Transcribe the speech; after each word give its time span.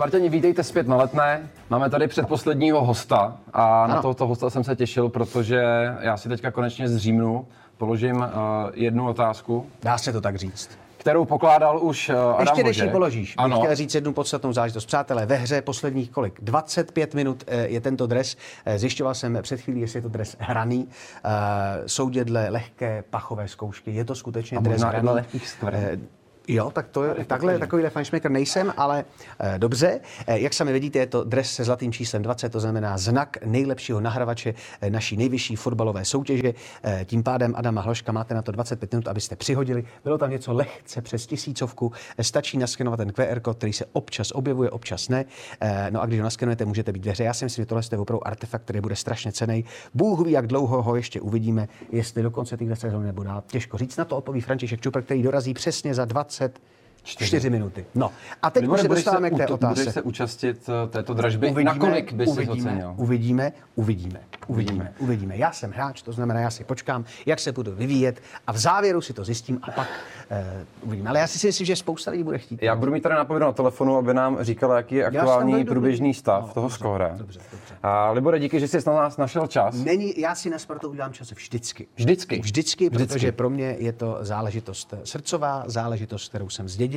Spartěni, 0.00 0.28
vítejte 0.28 0.64
zpět 0.64 0.88
na 0.88 0.96
letné. 0.96 1.50
Máme 1.70 1.90
tady 1.90 2.08
předposledního 2.08 2.84
hosta 2.84 3.36
a 3.52 3.84
ano. 3.84 3.94
na 3.94 4.02
tohoto 4.02 4.26
hosta 4.26 4.50
jsem 4.50 4.64
se 4.64 4.76
těšil, 4.76 5.08
protože 5.08 5.62
já 6.00 6.16
si 6.16 6.28
teďka 6.28 6.50
konečně 6.50 6.88
zřímnu, 6.88 7.46
položím 7.78 8.16
uh, 8.16 8.24
jednu 8.74 9.08
otázku. 9.08 9.66
Dá 9.82 9.98
se 9.98 10.12
to 10.12 10.20
tak 10.20 10.36
říct 10.36 10.78
kterou 10.96 11.24
pokládal 11.24 11.84
už 11.84 12.08
uh, 12.08 12.16
Adam 12.16 12.40
Ještě 12.40 12.62
než 12.62 12.78
ji 12.78 12.88
položíš, 12.88 13.34
ano. 13.38 13.56
bych 13.56 13.64
chtěl 13.64 13.74
říct 13.76 13.94
jednu 13.94 14.12
podstatnou 14.12 14.52
záležitost. 14.52 14.86
Přátelé, 14.86 15.26
ve 15.26 15.36
hře 15.36 15.62
posledních 15.62 16.10
kolik? 16.10 16.38
25 16.40 17.14
minut 17.14 17.44
uh, 17.48 17.54
je 17.60 17.80
tento 17.80 18.06
dres. 18.06 18.36
Zjišťoval 18.76 19.14
jsem 19.14 19.38
před 19.42 19.60
chvílí, 19.60 19.80
jestli 19.80 19.96
je 19.98 20.02
to 20.02 20.08
dres 20.08 20.36
hraný. 20.38 20.84
Uh, 20.84 21.30
soudě 21.86 22.24
dle 22.24 22.48
lehké 22.48 23.04
pachové 23.10 23.48
zkoušky. 23.48 23.90
Je 23.90 24.04
to 24.04 24.14
skutečně 24.14 24.58
A 24.58 24.60
dres 24.60 24.82
hraný. 24.82 25.22
Jo, 26.52 26.70
tak 26.70 26.88
to 26.88 27.04
je, 27.04 27.24
takhle 27.24 27.58
takovýhle 27.58 27.90
fanšmaker 27.90 28.30
nejsem, 28.30 28.72
ale 28.76 29.04
e, 29.38 29.58
dobře. 29.58 30.00
E, 30.26 30.38
jak 30.38 30.54
sami 30.54 30.72
vidíte, 30.72 30.98
je 30.98 31.06
to 31.06 31.24
dres 31.24 31.54
se 31.54 31.64
zlatým 31.64 31.92
číslem 31.92 32.22
20, 32.22 32.52
to 32.52 32.60
znamená 32.60 32.98
znak 32.98 33.36
nejlepšího 33.44 34.00
nahravače 34.00 34.54
e, 34.80 34.90
naší 34.90 35.16
nejvyšší 35.16 35.56
fotbalové 35.56 36.04
soutěže. 36.04 36.54
E, 36.84 37.04
tím 37.04 37.22
pádem 37.22 37.54
Adama 37.56 37.80
Hloška 37.80 38.12
máte 38.12 38.34
na 38.34 38.42
to 38.42 38.52
25 38.52 38.92
minut, 38.92 39.08
abyste 39.08 39.36
přihodili. 39.36 39.84
Bylo 40.04 40.18
tam 40.18 40.30
něco 40.30 40.52
lehce 40.52 41.02
přes 41.02 41.26
tisícovku. 41.26 41.92
E, 42.18 42.24
stačí 42.24 42.58
naskenovat 42.58 42.96
ten 42.96 43.12
QR 43.12 43.40
kód, 43.40 43.56
který 43.56 43.72
se 43.72 43.84
občas 43.92 44.30
objevuje, 44.30 44.70
občas 44.70 45.08
ne. 45.08 45.24
E, 45.60 45.90
no 45.90 46.02
a 46.02 46.06
když 46.06 46.20
ho 46.20 46.24
naskenujete, 46.24 46.64
můžete 46.64 46.92
být 46.92 47.06
ve 47.06 47.10
hře. 47.12 47.24
Já 47.24 47.34
si 47.34 47.44
myslím, 47.44 47.62
že 47.62 47.66
tohle 47.66 47.82
je 47.92 47.98
opravdu 47.98 48.26
artefakt, 48.26 48.64
který 48.64 48.80
bude 48.80 48.96
strašně 48.96 49.32
cený. 49.32 49.64
Bůh 49.94 50.26
ví, 50.26 50.32
jak 50.32 50.46
dlouho 50.46 50.82
ho 50.82 50.96
ještě 50.96 51.20
uvidíme, 51.20 51.68
jestli 51.92 52.22
do 52.22 52.30
konce 52.30 52.56
téhle 52.56 52.76
sezóny 52.76 53.06
nebo 53.06 53.22
dál. 53.22 53.42
Těžko 53.46 53.78
říct 53.78 53.96
na 53.96 54.04
to 54.04 54.16
odpoví 54.16 54.40
František 54.40 54.80
Čupr, 54.80 55.02
který 55.02 55.22
dorazí 55.22 55.54
přesně 55.54 55.94
za 55.94 56.04
20 56.04 56.39
said 56.40 56.58
24 57.04 57.50
minuty. 57.50 57.86
No. 57.94 58.10
A 58.42 58.50
teď 58.50 58.66
už 58.68 58.80
se 58.80 58.88
dostáváme 58.88 59.30
k 59.30 59.36
té 59.36 59.46
otázce. 59.46 59.80
Budeš 59.80 59.94
se 59.94 60.02
účastit 60.02 60.68
eh, 60.68 60.88
této 60.88 61.14
dražby? 61.14 61.50
Uvidíme, 61.50 61.72
Nakolik 61.72 62.12
bys 62.12 62.28
uvidíme, 62.28 62.54
si 62.54 62.60
ocenil? 62.60 62.94
Uvidíme, 62.96 63.52
uvidíme, 63.74 64.20
uvidíme, 64.46 64.92
uvidíme. 64.98 65.36
Já 65.36 65.52
jsem 65.52 65.70
hráč, 65.70 66.02
to 66.02 66.12
znamená, 66.12 66.40
já 66.40 66.50
si 66.50 66.64
počkám, 66.64 67.04
jak 67.26 67.40
se 67.40 67.52
budu 67.52 67.74
vyvíjet 67.74 68.22
a 68.46 68.52
v 68.52 68.58
závěru 68.58 69.00
si 69.00 69.12
to 69.12 69.24
zjistím 69.24 69.58
a 69.62 69.70
pak 69.70 69.88
uh, 70.30 70.36
uvidíme. 70.88 71.10
Ale 71.10 71.18
já 71.18 71.26
si 71.26 71.46
myslím, 71.46 71.66
že 71.66 71.76
spousta 71.76 72.10
lidí 72.10 72.22
bude 72.22 72.38
chtít. 72.38 72.62
Já 72.62 72.76
budu 72.76 72.92
mít 72.92 73.00
tady 73.00 73.14
napovědu 73.14 73.46
na 73.46 73.52
telefonu, 73.52 73.96
aby 73.96 74.14
nám 74.14 74.38
říkala, 74.40 74.76
jaký 74.76 74.94
je 74.94 75.06
aktuální 75.06 75.64
průběžný 75.64 76.14
stav 76.14 76.46
no, 76.46 76.54
toho 76.54 76.64
dobře, 76.64 76.78
skóre. 76.78 77.12
Dobře, 77.16 77.40
dobře. 77.52 77.74
A 77.82 78.10
Libore, 78.10 78.38
díky, 78.38 78.60
že 78.60 78.68
jsi 78.68 78.78
na 78.86 78.92
nás 78.92 79.16
našel 79.16 79.46
čas. 79.46 79.74
Není, 79.74 80.20
já 80.20 80.34
si 80.34 80.50
na 80.50 80.58
Spartu 80.58 80.88
udělám 80.88 81.12
čas 81.12 81.30
vždycky. 81.30 81.86
Vždycky? 81.96 82.40
Vždycky, 82.40 82.88
vždycky, 82.88 82.90
protože 82.90 83.32
pro 83.32 83.50
mě 83.50 83.76
je 83.78 83.92
to 83.92 84.18
záležitost 84.20 84.94
srdcová, 85.04 85.62
záležitost, 85.66 86.28
kterou 86.28 86.48
jsem 86.48 86.68
zdědil, 86.68 86.89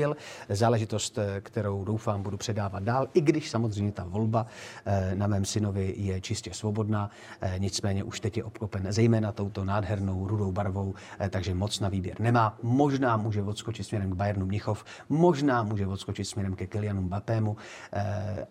záležitost 0.49 0.83
záležitost, 0.83 1.17
eh, 1.17 1.41
kterou 1.41 1.83
doufám 1.83 2.23
budu 2.23 2.37
předávat 2.37 2.83
dál, 2.83 3.07
i 3.13 3.21
když 3.21 3.49
samozřejmě 3.49 3.91
ta 3.91 4.03
volba 4.03 4.45
eh, 4.85 5.15
na 5.15 5.27
mém 5.27 5.45
synovi 5.45 5.93
je 5.97 6.21
čistě 6.21 6.53
svobodná, 6.53 7.09
eh, 7.41 7.55
nicméně 7.57 8.03
už 8.03 8.19
teď 8.19 8.37
je 8.37 8.43
obklopen 8.43 8.87
zejména 8.89 9.31
touto 9.31 9.65
nádhernou 9.65 10.27
rudou 10.27 10.51
barvou, 10.51 10.93
takže 11.29 11.55
moc 11.55 11.79
na 11.79 11.89
výběr 11.89 12.19
nemá. 12.19 12.57
Možná 12.63 13.17
může 13.17 13.43
odskočit 13.43 13.85
směrem 13.85 14.11
k 14.11 14.15
Bayernu 14.15 14.45
Mnichov, 14.45 14.85
možná 15.09 15.63
může 15.63 15.87
odskočit 15.87 16.27
směrem 16.27 16.55
ke 16.55 16.67
Kylianu 16.67 17.01
Mbappému, 17.01 17.57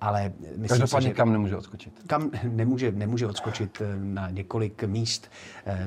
ale 0.00 0.32
myslím 0.56 0.68
Každopádně 0.68 1.08
si, 1.08 1.10
že 1.10 1.14
kam 1.14 1.32
nemůže 1.32 1.56
odskočit? 1.56 1.92
Kam 2.06 2.30
nemůže, 2.42 2.92
nemůže 2.92 3.26
odskočit 3.26 3.82
na 3.96 4.30
několik 4.30 4.84
míst, 4.84 5.30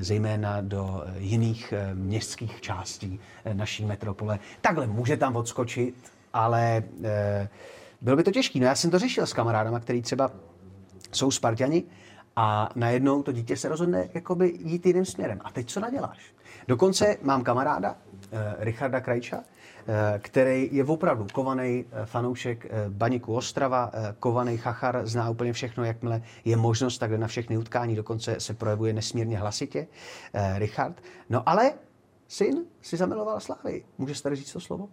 zejména 0.00 0.60
do 0.60 1.04
jiných 1.18 1.74
městských 1.94 2.60
částí 2.60 3.20
naší 3.52 3.84
metropole. 3.84 4.38
Takhle 4.60 4.86
může 4.86 5.16
tam 5.16 5.36
odskočit, 5.36 5.45
ale 6.32 6.82
e, 7.04 7.48
bylo 8.00 8.16
by 8.16 8.22
to 8.22 8.30
těžké. 8.30 8.60
No 8.60 8.66
já 8.66 8.74
jsem 8.74 8.90
to 8.90 8.98
řešil 8.98 9.26
s 9.26 9.32
kamarádama, 9.32 9.80
který 9.80 10.02
třeba 10.02 10.30
jsou 11.12 11.30
Spartani 11.30 11.84
a 12.36 12.70
najednou 12.74 13.22
to 13.22 13.32
dítě 13.32 13.56
se 13.56 13.68
rozhodne 13.68 14.08
jakoby 14.14 14.52
jít 14.58 14.86
jiným 14.86 15.04
směrem. 15.04 15.40
A 15.44 15.50
teď 15.50 15.68
co 15.68 15.80
naděláš? 15.80 16.34
Dokonce 16.68 17.16
mám 17.22 17.42
kamaráda, 17.42 17.96
e, 18.32 18.54
Richarda 18.64 19.00
Krajča, 19.00 19.36
e, 19.36 20.18
který 20.18 20.68
je 20.72 20.84
opravdu 20.84 21.26
kovaný 21.32 21.84
fanoušek 22.04 22.66
Baníku 22.88 23.34
Ostrava, 23.34 23.92
kovaný 24.18 24.56
chachar, 24.56 25.06
zná 25.06 25.30
úplně 25.30 25.52
všechno, 25.52 25.84
jakmile 25.84 26.22
je 26.44 26.56
možnost 26.56 26.98
takhle 26.98 27.18
na 27.18 27.26
všechny 27.26 27.58
utkání, 27.58 27.96
dokonce 27.96 28.40
se 28.40 28.54
projevuje 28.54 28.92
nesmírně 28.92 29.38
hlasitě, 29.38 29.86
Richard. 30.58 31.02
No 31.30 31.48
ale 31.48 31.72
syn 32.28 32.64
si 32.82 32.96
zamiloval 32.96 33.40
Slávy. 33.40 33.84
Můžeš 33.98 34.20
tady 34.20 34.36
říct 34.36 34.52
to 34.52 34.60
slovo? 34.60 34.88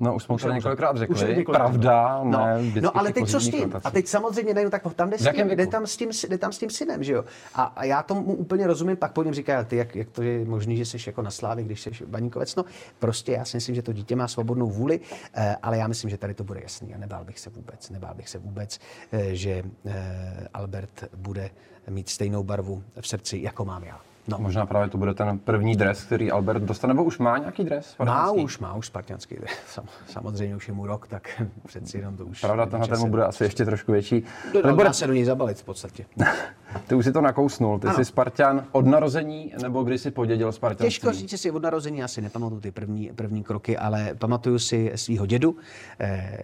No, 0.00 0.14
už 0.14 0.22
jsme 0.22 0.36
to 0.38 0.52
několikrát 0.52 0.96
řekli. 0.96 1.14
Už 1.14 1.20
několikrát. 1.20 1.54
Pravda, 1.58 2.20
no. 2.24 2.30
ne, 2.30 2.80
no, 2.80 2.96
ale 2.96 3.12
teď 3.12 3.30
co 3.30 3.40
s 3.40 3.44
tím? 3.44 3.60
Konotací. 3.60 3.86
A 3.86 3.90
teď 3.90 4.06
samozřejmě 4.06 4.54
nejdu, 4.54 4.70
tak 4.70 4.94
tam 4.94 5.10
jde, 5.10 5.18
s 5.18 5.32
tím, 5.34 5.48
jde, 5.48 5.66
tam 5.66 5.86
s 5.86 5.96
tím, 5.96 6.10
jde 6.28 6.38
tam 6.38 6.52
s 6.52 6.58
tím 6.58 6.70
synem, 6.70 7.02
že 7.02 7.12
jo? 7.12 7.24
A, 7.54 7.62
a 7.62 7.84
já 7.84 8.02
tomu 8.02 8.22
úplně 8.22 8.66
rozumím, 8.66 8.96
pak 8.96 9.12
po 9.12 9.22
něm 9.22 9.34
říká, 9.34 9.64
ty, 9.64 9.76
jak, 9.76 9.96
jak 9.96 10.10
to 10.10 10.22
je 10.22 10.44
možné, 10.44 10.76
že 10.76 10.84
jsi 10.84 10.96
jako 11.06 11.22
na 11.22 11.30
Slávy, 11.30 11.64
když 11.64 11.80
jsi 11.80 11.90
baníkovec. 12.06 12.56
No, 12.56 12.64
prostě 12.98 13.32
já 13.32 13.44
si 13.44 13.56
myslím, 13.56 13.74
že 13.74 13.82
to 13.82 13.92
dítě 13.92 14.16
má 14.16 14.28
svobodnou 14.28 14.70
vůli, 14.70 15.00
eh, 15.34 15.56
ale 15.62 15.78
já 15.78 15.86
myslím, 15.86 16.10
že 16.10 16.16
tady 16.16 16.34
to 16.34 16.44
bude 16.44 16.60
jasný 16.62 16.94
a 16.94 16.98
nebál 16.98 17.24
bych 17.24 17.40
se 17.40 17.50
vůbec, 17.50 17.90
nebál 17.90 18.14
bych 18.14 18.28
se 18.28 18.38
vůbec, 18.38 18.78
eh, 19.12 19.34
že 19.34 19.62
eh, 19.86 20.48
Albert 20.54 21.04
bude 21.16 21.50
mít 21.90 22.08
stejnou 22.08 22.42
barvu 22.42 22.82
v 23.00 23.08
srdci, 23.08 23.38
jako 23.42 23.64
mám 23.64 23.84
já. 23.84 24.00
No. 24.28 24.36
Možná 24.40 24.66
právě 24.66 24.88
to 24.88 24.98
bude 24.98 25.14
ten 25.14 25.38
první 25.38 25.76
dres, 25.76 26.04
který 26.04 26.30
Albert 26.30 26.62
dostane, 26.62 26.94
nebo 26.94 27.04
už 27.04 27.18
má 27.18 27.38
nějaký 27.38 27.64
dres? 27.64 27.86
Spartanský? 27.86 28.36
Má 28.38 28.44
už, 28.44 28.58
má 28.58 28.74
už 28.74 28.86
spartianský 28.86 29.34
dres. 29.36 29.50
samozřejmě 30.06 30.56
už 30.56 30.68
je 30.68 30.74
mu 30.74 30.86
rok, 30.86 31.06
tak 31.06 31.42
přeci 31.66 31.98
jenom 31.98 32.16
to 32.16 32.26
už... 32.26 32.40
Pravda, 32.40 32.66
tenhle 32.66 32.88
ten 32.88 33.10
bude 33.10 33.24
asi 33.24 33.44
ještě 33.44 33.64
trošku 33.64 33.92
větší. 33.92 34.24
Nebo 34.66 34.82
dá 34.82 34.92
se 34.92 35.06
do 35.06 35.12
něj 35.12 35.24
zabalit 35.24 35.58
v 35.58 35.64
podstatě. 35.64 36.06
ty 36.86 36.94
už 36.94 37.04
si 37.04 37.12
to 37.12 37.20
nakousnul. 37.20 37.78
Ty 37.78 37.86
ano. 37.86 37.96
jsi 37.96 38.04
Spartan 38.04 38.64
od 38.72 38.86
narození, 38.86 39.52
nebo 39.62 39.82
kdy 39.82 39.98
jsi 39.98 40.10
podědil 40.10 40.52
Spartanství? 40.52 40.86
Těžko 40.86 41.12
říct, 41.12 41.30
že 41.30 41.38
si 41.38 41.50
od 41.50 41.62
narození 41.62 42.02
asi 42.02 42.20
nepamatuju 42.22 42.60
ty 42.60 42.70
první, 42.70 43.10
první 43.16 43.44
kroky, 43.44 43.78
ale 43.78 44.14
pamatuju 44.18 44.58
si 44.58 44.92
svého 44.94 45.26
dědu. 45.26 45.56
Eh, 46.00 46.38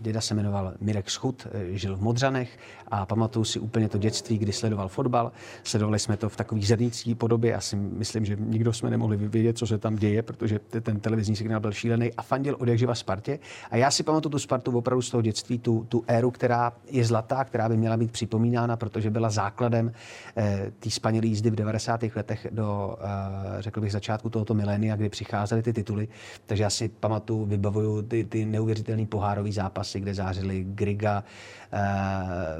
děda 0.00 0.20
se 0.20 0.34
jmenoval 0.34 0.72
Mirek 0.80 1.10
Schut, 1.10 1.46
eh, 1.52 1.78
žil 1.78 1.96
v 1.96 2.02
Modřanech 2.02 2.58
a 2.88 3.06
pamatuju 3.06 3.44
si 3.44 3.58
úplně 3.58 3.88
to 3.88 3.98
dětství, 3.98 4.38
kdy 4.38 4.52
sledoval 4.52 4.88
fotbal. 4.88 5.32
Sledovali 5.64 5.98
jsme 5.98 6.16
to 6.16 6.28
v 6.28 6.36
takových 6.36 6.68
zrnicích 6.68 7.16
podobě. 7.24 7.50
Já 7.50 7.60
si 7.60 7.76
myslím, 7.76 8.24
že 8.24 8.36
nikdo 8.40 8.72
jsme 8.72 8.90
nemohli 8.90 9.16
vědět, 9.16 9.58
co 9.58 9.66
se 9.66 9.78
tam 9.78 9.96
děje, 9.96 10.22
protože 10.22 10.58
ten 10.58 11.00
televizní 11.00 11.36
signál 11.36 11.60
byl 11.60 11.72
šílený 11.72 12.12
a 12.12 12.22
fandil 12.22 12.56
od 12.60 12.68
jakživa 12.68 12.94
Spartě. 12.94 13.38
A 13.70 13.76
já 13.76 13.90
si 13.90 14.02
pamatuju 14.02 14.30
tu 14.30 14.38
Spartu 14.38 14.78
opravdu 14.78 15.02
z 15.02 15.10
toho 15.10 15.22
dětství, 15.22 15.58
tu, 15.58 15.86
tu 15.88 16.04
éru, 16.06 16.30
která 16.30 16.72
je 16.90 17.04
zlatá, 17.04 17.44
která 17.44 17.68
by 17.68 17.76
měla 17.76 17.96
být 17.96 18.12
připomínána, 18.12 18.76
protože 18.76 19.10
byla 19.10 19.30
základem 19.30 19.92
eh, 20.36 20.72
té 20.78 20.90
spanělé 20.90 21.26
jízdy 21.26 21.50
v 21.50 21.54
90. 21.54 22.02
letech 22.16 22.46
do, 22.50 22.96
eh, 23.00 23.62
řekl 23.62 23.80
bych, 23.80 23.92
začátku 23.92 24.30
tohoto 24.30 24.54
milénia, 24.54 24.96
kdy 24.96 25.08
přicházely 25.08 25.62
ty 25.62 25.72
tituly. 25.72 26.08
Takže 26.46 26.62
já 26.62 26.70
si 26.70 26.88
pamatuju, 26.88 27.44
vybavuju 27.44 28.02
ty, 28.02 28.24
ty 28.24 28.44
neuvěřitelné 28.44 29.06
pohárové 29.06 29.52
zápasy, 29.52 30.00
kde 30.00 30.14
zářili 30.14 30.64
Griga, 30.68 31.24
eh, 31.24 31.63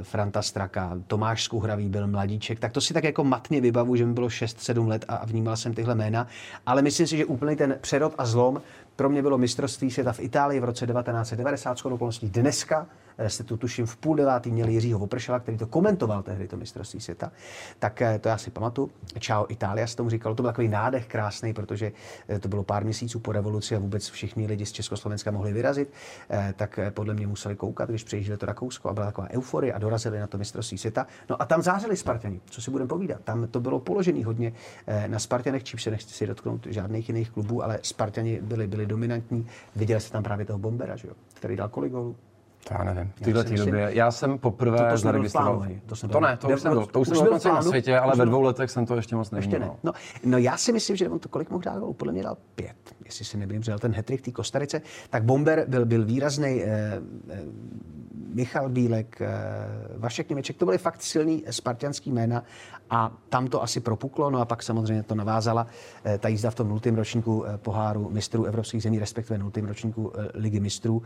Franta 0.03 0.41
Straka, 0.41 0.97
Tomáš 1.07 1.43
Skuhravý 1.43 1.89
byl 1.89 2.07
mladíček. 2.07 2.59
Tak 2.59 2.71
to 2.71 2.81
si 2.81 2.93
tak 2.93 3.03
jako 3.03 3.23
matně 3.23 3.61
vybavu, 3.61 3.95
že 3.95 4.05
mi 4.05 4.13
bylo 4.13 4.27
6-7 4.27 4.87
let 4.87 5.05
a 5.07 5.25
vnímal 5.25 5.57
jsem 5.57 5.73
tyhle 5.73 5.95
jména. 5.95 6.27
Ale 6.65 6.81
myslím 6.81 7.07
si, 7.07 7.17
že 7.17 7.25
úplně 7.25 7.55
ten 7.55 7.77
přerod 7.81 8.13
a 8.17 8.25
zlom 8.25 8.61
pro 8.95 9.09
mě 9.09 9.21
bylo 9.21 9.37
mistrovství 9.37 9.91
světa 9.91 10.13
v 10.13 10.19
Itálii 10.19 10.59
v 10.59 10.63
roce 10.63 10.87
1990, 10.87 11.77
skoro 11.77 11.95
okolností 11.95 12.29
dneska, 12.29 12.87
Eh, 12.87 13.04
jste 13.27 13.43
tu 13.43 13.57
tuším 13.57 13.85
v 13.85 13.97
půl 13.97 14.15
devátý 14.15 14.51
měli 14.51 14.73
Jiřího 14.73 14.99
Vopršela, 14.99 15.39
který 15.39 15.57
to 15.57 15.67
komentoval 15.67 16.23
tehdy, 16.23 16.47
to 16.47 16.57
mistrovství 16.57 17.01
světa, 17.01 17.31
tak 17.79 18.01
eh, 18.01 18.19
to 18.19 18.29
já 18.29 18.37
si 18.37 18.51
pamatuju. 18.51 18.91
Čau 19.19 19.45
Itália 19.49 19.87
se 19.87 19.95
tomu 19.95 20.09
říkalo, 20.09 20.35
to 20.35 20.43
byl 20.43 20.51
takový 20.51 20.67
nádech 20.67 21.07
krásný, 21.07 21.53
protože 21.53 21.91
eh, 22.29 22.39
to 22.39 22.47
bylo 22.47 22.63
pár 22.63 22.83
měsíců 22.83 23.19
po 23.19 23.31
revoluci 23.31 23.75
a 23.75 23.79
vůbec 23.79 24.09
všichni 24.09 24.47
lidi 24.47 24.65
z 24.65 24.71
Československa 24.71 25.31
mohli 25.31 25.53
vyrazit, 25.53 25.93
tak 26.55 26.79
podle 26.89 27.13
mě 27.13 27.27
museli 27.27 27.55
koukat, 27.55 27.89
když 27.89 28.03
přejížděli 28.03 28.37
to 28.37 28.45
Rakousko 28.45 28.89
a 28.89 28.93
byla 28.93 29.05
taková 29.05 29.27
euforie 29.31 29.73
a 29.73 29.79
dorazili 29.79 30.19
na 30.19 30.27
to 30.27 30.37
mistrovství 30.37 30.77
světa. 30.77 31.07
No 31.29 31.41
a 31.41 31.45
tam 31.45 31.61
zářili 31.61 31.97
Spartani, 31.97 32.41
co 32.45 32.61
si 32.61 32.71
budeme 32.71 32.87
povídat. 32.87 33.21
Tam 33.23 33.47
to 33.47 33.59
bylo 33.59 33.79
položený 33.79 34.23
hodně 34.23 34.53
na 35.07 35.19
Spartanech, 35.19 35.63
čím 35.63 35.79
se 35.79 35.91
nechci 35.91 36.13
si 36.13 36.27
dotknout 36.27 36.67
žádných 36.67 37.09
jiných 37.09 37.31
klubů, 37.31 37.63
ale 37.63 37.79
Spartani 37.81 38.39
byli, 38.41 38.67
byli 38.67 38.85
dominantní. 38.85 39.47
Viděli 39.75 40.01
jste 40.01 40.11
tam 40.11 40.23
právě 40.23 40.45
toho 40.45 40.59
Bombera, 40.59 40.95
že 40.95 41.07
jo? 41.07 41.13
který 41.33 41.55
dal 41.55 41.69
kolik 41.69 41.91
gólů? 41.91 42.15
Já 42.71 42.83
nevím, 42.83 43.11
v 43.15 43.21
této 43.21 43.65
době. 43.65 43.89
Já 43.89 44.11
jsem 44.11 44.37
poprvé 44.37 44.77
to, 44.77 44.83
to 44.89 44.97
zaregistroval. 44.97 45.67
To, 45.85 45.95
jsem 45.95 46.09
to 46.09 46.19
ne, 46.19 46.37
to 46.37 46.47
už 46.47 46.61
jsem 46.61 46.71
byl. 46.71 46.85
To 46.85 46.99
už 46.99 47.07
jsem 47.07 47.23
byl 47.23 47.39
na 47.45 47.61
světě, 47.61 47.99
ale 47.99 48.15
ve 48.15 48.25
dvou 48.25 48.41
letech 48.41 48.71
jsem 48.71 48.85
to 48.85 48.95
ještě 48.95 49.15
moc 49.15 49.31
nevnímal. 49.31 49.61
Ještě 49.61 49.71
ne. 49.71 49.77
No, 49.83 49.91
no, 50.25 50.37
já 50.37 50.57
si 50.57 50.73
myslím, 50.73 50.95
že 50.95 51.09
on 51.09 51.19
to 51.19 51.29
kolik 51.29 51.49
mohl 51.49 51.63
dát, 51.63 51.83
podle 51.97 52.13
mě 52.13 52.23
dal 52.23 52.37
pět, 52.55 52.95
jestli 53.05 53.25
si 53.25 53.37
nevím, 53.37 53.63
že 53.63 53.75
ten 53.79 53.93
hetrik 53.93 54.19
v 54.19 54.23
té 54.23 54.31
Kostarice. 54.31 54.81
Tak 55.09 55.23
Bomber 55.23 55.65
byl, 55.67 55.85
byl 55.85 56.05
výrazný 56.05 56.63
eh, 56.63 57.01
eh, 57.29 57.43
Michal 58.35 58.69
Bílek, 58.69 59.21
eh, 59.21 59.27
Vašek 59.97 60.29
Němeček, 60.29 60.57
to 60.57 60.65
byly 60.65 60.77
fakt 60.77 61.01
silný 61.01 61.43
spartianský 61.49 62.11
jména 62.11 62.43
a 62.89 63.11
tam 63.29 63.47
to 63.47 63.63
asi 63.63 63.79
propuklo, 63.79 64.29
no 64.29 64.39
a 64.39 64.45
pak 64.45 64.63
samozřejmě 64.63 65.03
to 65.03 65.15
navázala 65.15 65.67
eh, 66.03 66.17
ta 66.17 66.27
jízda 66.27 66.51
v 66.51 66.55
tom 66.55 66.69
nultém 66.69 66.95
ročníku 66.95 67.45
poháru 67.57 68.09
mistrů 68.09 68.45
evropských 68.45 68.83
zemí, 68.83 68.99
respektive 68.99 69.37
nultém 69.37 69.65
ročníku 69.65 70.11
ligy 70.33 70.59
mistrů. 70.59 71.01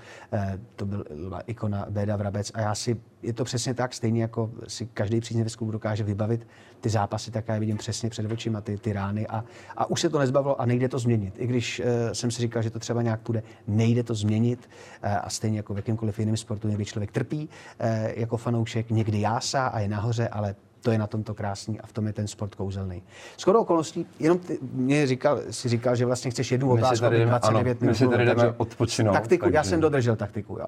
To 0.75 0.85
byla 0.85 1.41
ikona 1.41 1.85
Béda 1.89 2.15
Vrabec 2.15 2.51
a 2.53 2.61
já 2.61 2.75
si, 2.75 3.01
je 3.21 3.33
to 3.33 3.43
přesně 3.43 3.73
tak, 3.73 3.93
stejně 3.93 4.21
jako 4.21 4.51
si 4.67 4.85
každý 4.85 5.19
příznivec 5.19 5.55
klubu 5.55 5.71
dokáže 5.71 6.03
vybavit 6.03 6.47
ty 6.81 6.89
zápasy, 6.89 7.31
tak 7.31 7.47
já 7.47 7.59
vidím 7.59 7.77
přesně 7.77 8.09
před 8.09 8.31
očima 8.31 8.61
ty, 8.61 8.77
ty 8.77 8.93
rány 8.93 9.27
a, 9.27 9.43
a 9.77 9.89
už 9.89 10.01
se 10.01 10.09
to 10.09 10.19
nezbavilo 10.19 10.61
a 10.61 10.65
nejde 10.65 10.89
to 10.89 10.99
změnit. 10.99 11.33
I 11.37 11.47
když 11.47 11.81
jsem 12.13 12.31
si 12.31 12.41
říkal, 12.41 12.61
že 12.61 12.69
to 12.69 12.79
třeba 12.79 13.01
nějak 13.01 13.21
půjde, 13.21 13.43
nejde 13.67 14.03
to 14.03 14.15
změnit 14.15 14.69
a 15.01 15.29
stejně 15.29 15.57
jako 15.57 15.73
v 15.73 15.77
jakémkoliv 15.77 16.19
jiném 16.19 16.37
sportu 16.37 16.67
někdy 16.67 16.85
člověk 16.85 17.11
trpí 17.19 17.49
uh, 17.81 17.87
jako 18.15 18.37
fanoušek, 18.37 18.89
někdy 18.89 19.21
jásá 19.21 19.67
a 19.67 19.79
je 19.79 19.87
nahoře, 19.87 20.27
ale 20.27 20.55
to 20.81 20.91
je 20.91 20.97
na 20.97 21.07
tomto 21.07 21.33
krásný 21.33 21.79
a 21.79 21.87
v 21.87 21.93
tom 21.93 22.07
je 22.07 22.13
ten 22.13 22.27
sport 22.27 22.55
kouzelný. 22.55 23.03
Shodou 23.39 23.61
okolností, 23.61 24.05
jenom 24.19 24.39
ty, 24.39 24.59
mě 24.61 25.07
říkal, 25.07 25.39
si 25.49 25.69
říkal, 25.69 25.95
že 25.95 26.05
vlastně 26.05 26.31
chceš 26.31 26.51
jednu 26.51 26.71
otázku, 26.71 27.05
29 27.25 27.81
minut. 27.81 27.91
My 27.91 27.97
si 27.97 28.07
tady 28.07 28.25
jdeme 28.25 28.53
odpočinout. 28.57 29.13
Taktiku, 29.13 29.45
takže... 29.45 29.55
já 29.55 29.63
jsem 29.63 29.79
dodržel 29.79 30.15
taktiku. 30.15 30.57
Jo. 30.59 30.65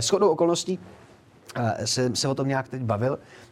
Shodou 0.00 0.30
okolností 0.30 0.78
jsem 1.84 2.16
se 2.16 2.28
o 2.28 2.34
tom 2.34 2.48
nějak 2.48 2.68
teď 2.68 2.82
bavil 2.82 3.18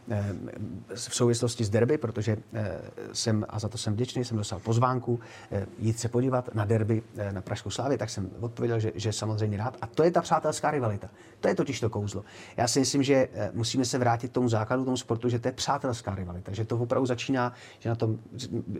v 0.95 1.15
souvislosti 1.15 1.63
s 1.63 1.69
derby, 1.69 1.97
protože 1.97 2.37
eh, 2.53 2.81
jsem, 3.13 3.45
a 3.49 3.59
za 3.59 3.69
to 3.69 3.77
jsem 3.77 3.93
vděčný, 3.93 4.25
jsem 4.25 4.37
dostal 4.37 4.59
pozvánku 4.59 5.19
eh, 5.51 5.65
jít 5.79 5.99
se 5.99 6.09
podívat 6.09 6.55
na 6.55 6.65
derby 6.65 7.03
na 7.31 7.41
Pražskou 7.41 7.69
slávě, 7.69 7.97
tak 7.97 8.09
jsem 8.09 8.29
odpověděl, 8.39 8.79
že, 8.79 8.91
že 8.95 9.13
samozřejmě 9.13 9.57
rád. 9.57 9.77
A 9.81 9.87
to 9.87 10.03
je 10.03 10.11
ta 10.11 10.21
přátelská 10.21 10.71
rivalita. 10.71 11.09
To 11.39 11.47
je 11.47 11.55
totiž 11.55 11.79
to 11.79 11.89
kouzlo. 11.89 12.23
Já 12.57 12.67
si 12.67 12.79
myslím, 12.79 13.03
že 13.03 13.27
musíme 13.53 13.85
se 13.85 13.97
vrátit 13.97 14.27
k 14.27 14.33
tomu 14.33 14.49
základu, 14.49 14.85
tomu 14.85 14.97
sportu, 14.97 15.29
že 15.29 15.39
to 15.39 15.47
je 15.47 15.51
přátelská 15.51 16.15
rivalita, 16.15 16.51
že 16.53 16.65
to 16.65 16.77
opravdu 16.77 17.05
začíná, 17.05 17.53
že 17.79 17.89
na 17.89 17.95
tom, 17.95 18.19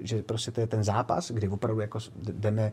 že 0.01 0.21
prostě 0.21 0.51
to 0.51 0.61
je 0.61 0.67
ten 0.67 0.83
zápas, 0.83 1.31
kdy 1.31 1.49
opravdu 1.49 1.81
jako 1.81 1.99
jdeme 2.15 2.71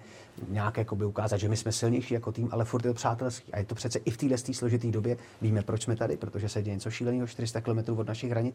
nějak 0.48 0.76
jako 0.76 0.96
by 0.96 1.04
ukázat, 1.04 1.36
že 1.36 1.48
my 1.48 1.56
jsme 1.56 1.72
silnější 1.72 2.14
jako 2.14 2.32
tým, 2.32 2.48
ale 2.52 2.64
furt 2.64 2.84
je 2.84 2.90
to 2.90 2.94
přátelský. 2.94 3.52
A 3.52 3.58
je 3.58 3.64
to 3.64 3.74
přece 3.74 3.98
i 3.98 4.10
v 4.10 4.16
téhle 4.16 4.38
složité 4.38 4.88
době. 4.90 5.16
Víme, 5.42 5.62
proč 5.62 5.82
jsme 5.82 5.96
tady, 5.96 6.16
protože 6.16 6.48
se 6.48 6.62
děje 6.62 6.74
něco 6.74 6.90
šíleného 6.90 7.26
400 7.26 7.60
km 7.60 7.78
od 7.96 8.06
našich 8.06 8.30
hranic, 8.30 8.47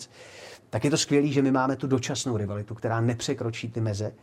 tak 0.69 0.85
je 0.85 0.91
to 0.91 0.97
skvělé, 0.97 1.27
že 1.27 1.41
my 1.41 1.51
máme 1.51 1.75
tu 1.75 1.87
dočasnou 1.87 2.37
rivalitu, 2.37 2.75
která 2.75 3.01
nepřekročí 3.01 3.71
ty 3.71 3.81
meze 3.81 4.13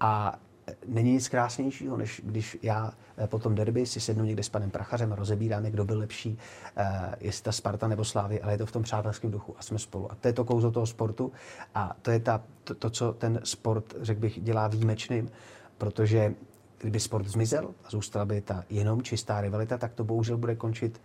a 0.00 0.38
není 0.86 1.12
nic 1.12 1.28
krásnějšího, 1.28 1.96
než 1.96 2.20
když 2.24 2.58
já 2.62 2.92
eh, 3.18 3.26
po 3.26 3.38
tom 3.38 3.54
derby 3.54 3.86
si 3.86 4.00
sednu 4.00 4.24
někde 4.24 4.42
s 4.42 4.48
panem 4.48 4.70
Prachařem 4.70 5.12
a 5.12 5.16
rozebíráme, 5.16 5.70
kdo 5.70 5.84
byl 5.84 5.98
lepší, 5.98 6.38
eh, 6.76 7.14
jestli 7.20 7.42
ta 7.42 7.52
Sparta 7.52 7.88
nebo 7.88 8.04
Slávy, 8.04 8.42
ale 8.42 8.52
je 8.52 8.58
to 8.58 8.66
v 8.66 8.72
tom 8.72 8.82
přátelském 8.82 9.30
duchu 9.30 9.54
a 9.58 9.62
jsme 9.62 9.78
spolu. 9.78 10.12
A 10.12 10.14
to 10.14 10.28
je 10.28 10.32
to 10.32 10.44
kouzlo 10.44 10.70
toho 10.70 10.86
sportu 10.86 11.32
a 11.74 11.96
to 12.02 12.10
je 12.10 12.20
ta, 12.20 12.42
to, 12.64 12.74
to 12.74 12.90
co 12.90 13.12
ten 13.12 13.40
sport, 13.44 13.94
řekl 14.00 14.20
bych, 14.20 14.42
dělá 14.42 14.68
výjimečným, 14.68 15.30
protože 15.78 16.34
kdyby 16.80 17.00
sport 17.00 17.26
zmizel 17.26 17.74
a 17.84 17.90
zůstala 17.90 18.24
by 18.24 18.40
ta 18.40 18.64
jenom 18.70 19.02
čistá 19.02 19.40
rivalita, 19.40 19.78
tak 19.78 19.94
to 19.94 20.04
bohužel 20.04 20.36
bude 20.36 20.54
končit 20.54 21.00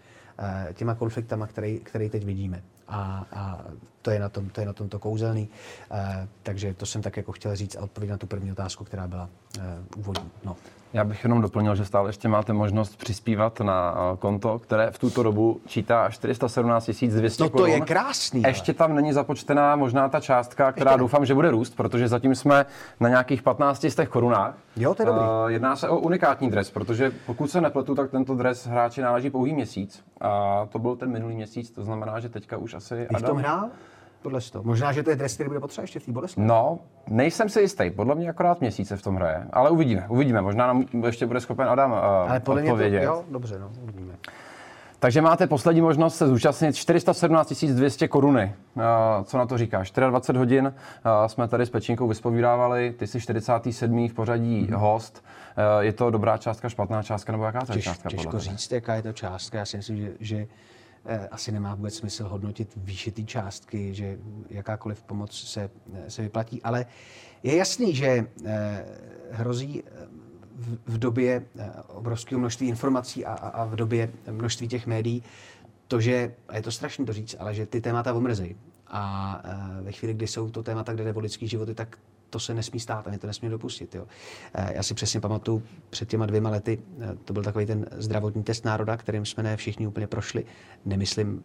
těma 0.74 0.96
konfliktama, 0.96 1.48
který, 1.48 1.80
který 1.80 2.10
teď 2.10 2.26
vidíme. 2.26 2.62
A, 2.88 3.26
a 3.34 3.60
to, 4.02 4.12
je 4.12 4.20
na 4.20 4.30
tom, 4.30 4.50
to 4.50 4.60
je 4.62 4.68
na 4.68 4.74
tom 4.74 4.90
to 4.90 5.00
kouzelný. 5.00 5.50
E, 5.92 6.28
takže 6.44 6.74
to 6.74 6.86
jsem 6.86 7.02
tak 7.02 7.18
jako 7.18 7.32
chtěl 7.32 7.56
říct 7.56 7.76
a 7.76 7.82
odpovědět 7.82 8.12
na 8.12 8.18
tu 8.18 8.28
první 8.28 8.52
otázku, 8.52 8.84
která 8.84 9.08
byla 9.08 9.30
e, 9.60 9.62
úvodní. 9.98 10.32
No. 10.46 10.56
Já 10.94 11.04
bych 11.04 11.24
jenom 11.24 11.42
doplnil, 11.42 11.76
že 11.76 11.86
stále 11.86 12.10
ještě 12.10 12.28
máte 12.28 12.54
možnost 12.54 12.98
přispívat 12.98 13.60
na 13.60 13.96
konto, 14.20 14.60
které 14.60 14.92
v 14.92 15.00
tuto 15.00 15.24
dobu 15.24 15.62
čítá 15.66 16.10
417 16.10 16.90
200 17.08 17.44
No 17.44 17.50
to 17.50 17.58
korun. 17.58 17.70
je 17.70 17.82
krásný. 17.82 18.44
Ještě 18.48 18.74
tam 18.74 18.96
není 18.96 19.14
započtená 19.14 19.76
možná 19.76 20.10
ta 20.10 20.20
částka, 20.20 20.72
která 20.72 20.92
ještě 20.92 21.00
doufám, 21.00 21.26
že 21.26 21.34
bude 21.34 21.52
růst, 21.52 21.76
protože 21.76 22.08
zatím 22.08 22.36
jsme 22.36 22.66
na 23.00 23.10
nějakých 23.10 23.42
15 23.42 23.86
z 23.86 23.96
těch 23.96 24.10
korunách. 24.10 24.56
Jo, 24.76 24.96
to 24.96 25.02
je 25.02 25.06
dobrý. 25.06 25.24
Jedná 25.48 25.76
se 25.76 25.90
o 25.90 26.00
unikátní 26.00 26.50
dres, 26.50 26.72
protože 26.72 27.12
pokud 27.26 27.52
se 27.52 27.62
nepletu, 27.62 27.96
tak 27.96 28.12
tento 28.12 28.36
dres 28.36 28.68
hráči 28.68 29.02
náleží 29.02 29.30
pouhý 29.30 29.54
měsíc. 29.54 30.04
A 30.22 30.66
to 30.72 30.80
byl 30.80 30.96
ten 30.96 31.12
minulý 31.12 31.36
měsíc, 31.36 31.72
to 31.72 31.84
znamená, 31.84 32.20
že 32.20 32.30
teďka 32.30 32.58
už 32.58 32.74
asi... 32.74 33.08
Adam... 33.08 33.22
v 33.22 33.26
tom 33.26 33.38
hrál? 33.38 33.70
podle 34.22 34.42
toho. 34.42 34.64
Možná, 34.64 34.92
že 34.92 35.04
to 35.04 35.10
je 35.10 35.16
dres, 35.16 35.34
který 35.34 35.48
bude 35.48 35.60
potřeba 35.60 35.84
ještě 35.84 36.00
v 36.00 36.06
té 36.06 36.12
Boleslavi. 36.12 36.48
No, 36.48 36.80
nejsem 37.08 37.50
si 37.50 37.62
jistý. 37.62 37.92
Podle 37.92 38.16
mě 38.16 38.30
akorát 38.30 38.62
měsíce 38.62 38.98
v 38.98 39.02
tom 39.02 39.16
hraje. 39.16 39.48
Ale 39.54 39.70
uvidíme, 39.70 40.06
uvidíme. 40.10 40.42
Možná 40.42 40.68
nám 40.68 40.86
ještě 41.06 41.26
bude 41.26 41.40
schopen 41.40 41.68
Adam 41.68 41.92
uh, 41.92 41.98
Ale 41.98 42.40
podle 42.40 42.64
odpovědět. 42.64 42.98
Mě 42.98 43.08
to, 43.08 43.14
jo, 43.14 43.26
dobře, 43.30 43.60
no, 43.60 43.72
uvidíme. 43.84 44.14
Takže 45.02 45.22
máte 45.22 45.48
poslední 45.48 45.82
možnost 45.82 46.16
se 46.16 46.28
zúčastnit 46.28 46.76
417 46.76 47.66
200 47.66 48.08
koruny. 48.08 48.56
Uh, 48.76 48.84
co 49.24 49.38
na 49.38 49.46
to 49.46 49.58
říkáš? 49.58 49.92
24 49.92 50.40
hodin 50.40 50.66
uh, 50.66 51.28
jsme 51.28 51.48
tady 51.48 51.66
s 51.66 51.70
Pečínkou 51.70 52.08
vyspovídávali, 52.08 52.94
ty 52.98 53.08
jsi 53.08 53.22
47. 53.22 54.10
v 54.10 54.14
pořadí 54.14 54.68
mm-hmm. 54.68 54.78
host. 54.78 55.24
Uh, 55.58 55.84
je 55.84 55.94
to 55.94 56.12
dobrá 56.12 56.38
částka, 56.38 56.70
špatná 56.70 57.04
částka, 57.04 57.32
nebo 57.32 57.44
jaká 57.44 57.66
to 57.66 57.74
je 57.74 57.82
částka? 57.82 58.10
Těžko 58.10 58.40
říct, 58.40 58.72
jaká 58.72 58.96
je 58.96 59.02
to 59.02 59.14
částka. 59.14 59.58
Já 59.58 59.66
si 59.66 59.78
myslím, 59.78 59.98
že, 59.98 60.12
že 60.20 60.48
Eh, 61.06 61.28
asi 61.32 61.52
nemá 61.52 61.76
vůbec 61.76 61.96
smysl 61.96 62.28
hodnotit 62.28 62.74
výši 62.76 63.12
té 63.12 63.24
částky, 63.24 63.94
že 63.94 64.18
jakákoliv 64.50 65.04
pomoc 65.04 65.34
se, 65.34 65.70
se 66.08 66.22
vyplatí, 66.22 66.62
ale 66.64 66.86
je 67.44 67.56
jasný, 67.56 67.96
že 67.96 68.28
eh, 68.46 68.86
hrozí 69.32 69.84
eh, 69.86 70.08
v 70.86 70.98
době 70.98 71.46
obrovského 71.88 72.40
množství 72.40 72.68
informací 72.68 73.26
a, 73.26 73.34
a 73.34 73.66
v 73.66 73.76
době 73.76 74.12
množství 74.32 74.68
těch 74.68 74.88
médií 74.88 75.24
to, 75.88 76.02
že, 76.02 76.34
a 76.48 76.56
je 76.56 76.62
to 76.62 76.72
strašné 76.72 77.06
to 77.06 77.14
říct, 77.14 77.36
ale 77.40 77.56
že 77.56 77.66
ty 77.66 77.82
témata 77.82 78.14
omrzejí. 78.14 78.56
A 78.88 79.44
ve 79.82 79.92
chvíli, 79.92 80.14
kdy 80.14 80.28
jsou 80.28 80.50
to 80.50 80.64
témata, 80.64 80.94
kde 80.94 81.04
jde 81.04 81.14
o 81.14 81.20
lidský 81.20 81.48
životy, 81.48 81.76
tak 81.76 81.98
to 82.32 82.40
se 82.40 82.54
nesmí 82.54 82.80
stát, 82.80 83.08
ani 83.08 83.18
to 83.18 83.28
nesmí 83.28 83.50
dopustit. 83.50 83.96
Jo. 83.96 84.08
Eh, 84.54 84.74
já 84.76 84.84
si 84.84 84.94
přesně 84.94 85.20
pamatuju, 85.20 85.64
před 85.90 86.10
těma 86.10 86.26
dvěma 86.26 86.50
lety, 86.50 86.80
eh, 87.02 87.18
to 87.26 87.34
byl 87.34 87.44
takový 87.44 87.66
ten 87.66 87.86
zdravotní 87.92 88.44
test 88.44 88.66
národa, 88.66 88.98
kterým 88.98 89.26
jsme 89.26 89.44
ne 89.44 89.58
všichni 89.58 89.88
úplně 89.88 90.08
prošli. 90.08 90.46
Nemyslím 90.86 91.44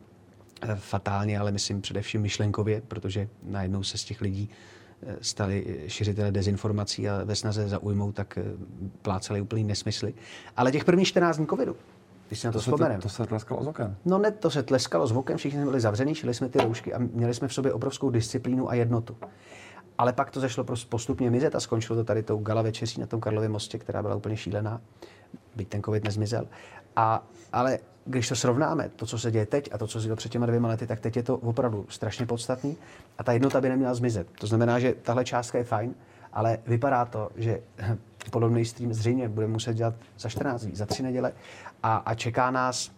eh, 0.63 0.77
fatálně, 0.77 1.39
ale 1.39 1.53
myslím 1.53 1.81
především 1.81 2.23
myšlenkově, 2.23 2.83
protože 2.89 3.29
najednou 3.43 3.83
se 3.83 3.99
z 3.99 4.05
těch 4.05 4.21
lidí 4.21 4.51
stali 5.21 5.85
šiřitele 5.87 6.33
dezinformací 6.33 7.09
a 7.09 7.25
ve 7.25 7.37
snaze 7.37 7.69
zaujmout, 7.69 8.15
tak 8.15 8.39
plácali 9.03 9.41
úplný 9.41 9.65
nesmysly. 9.65 10.15
Ale 10.57 10.73
těch 10.73 10.85
prvních 10.85 11.09
14 11.09 11.37
dní 11.37 11.47
covidu, 11.47 11.77
když 12.29 12.41
se 12.41 12.49
na 12.49 12.53
to, 12.53 12.59
to 12.59 12.63
vzpomeneme. 12.63 13.03
To 13.03 13.09
se 13.09 13.27
tleskalo 13.27 13.65
z 13.65 13.67
oken. 13.67 13.97
No 14.05 14.19
ne, 14.19 14.31
to 14.31 14.51
se 14.51 14.63
tleskalo 14.63 15.07
z 15.07 15.13
oken, 15.13 15.37
všichni 15.37 15.59
jsme 15.59 15.67
byli 15.67 15.81
zavření, 15.81 16.15
šili 16.15 16.35
jsme 16.35 16.49
ty 16.49 16.59
roušky 16.59 16.95
a 16.95 16.99
měli 16.99 17.35
jsme 17.35 17.49
v 17.49 17.55
sobě 17.55 17.73
obrovskou 17.73 18.11
disciplínu 18.11 18.71
a 18.71 18.75
jednotu. 18.75 19.17
Ale 19.99 20.13
pak 20.13 20.31
to 20.31 20.41
zašlo 20.41 20.65
postupně 20.89 21.31
mizet 21.31 21.55
a 21.55 21.61
skončilo 21.61 21.97
to 21.97 22.05
tady 22.05 22.23
tou 22.23 22.39
gala 22.39 22.63
večeří 22.63 23.01
na 23.01 23.07
tom 23.07 23.21
Karlově 23.21 23.49
mostě, 23.49 23.79
která 23.79 24.03
byla 24.03 24.15
úplně 24.15 24.37
šílená, 24.37 24.81
byť 25.57 25.69
ten 25.69 25.83
covid 25.83 26.05
nezmizel. 26.05 26.47
A, 26.97 27.27
ale 27.53 27.79
když 28.05 28.29
to 28.29 28.37
srovnáme, 28.37 28.89
to, 28.89 29.07
co 29.07 29.19
se 29.19 29.31
děje 29.31 29.47
teď 29.47 29.71
a 29.73 29.79
to, 29.79 29.87
co 29.87 30.01
se 30.01 30.05
dělo 30.05 30.17
před 30.17 30.33
těma 30.33 30.47
dvěma 30.47 30.69
lety, 30.69 30.87
tak 30.87 31.01
teď 31.01 31.17
je 31.17 31.23
to 31.23 31.37
opravdu 31.37 31.87
strašně 31.89 32.27
podstatný 32.27 32.77
a 33.19 33.25
ta 33.25 33.33
jednota 33.33 33.61
by 33.61 33.69
neměla 33.69 33.95
zmizet. 33.95 34.27
To 34.39 34.47
znamená, 34.47 34.79
že 34.79 34.95
tahle 35.03 35.25
částka 35.25 35.59
je 35.59 35.65
fajn, 35.65 35.95
ale 36.33 36.59
vypadá 36.67 37.05
to, 37.05 37.31
že 37.37 37.61
podobný 38.31 38.65
stream 38.65 38.93
zřejmě 38.93 39.29
budeme 39.29 39.53
muset 39.53 39.75
dělat 39.75 39.95
za 40.19 40.29
14 40.29 40.63
dní, 40.63 40.77
za 40.77 40.87
tři 40.87 41.03
neděle 41.03 41.33
a, 41.83 41.97
a 41.97 42.15
čeká 42.15 42.51
nás 42.51 42.91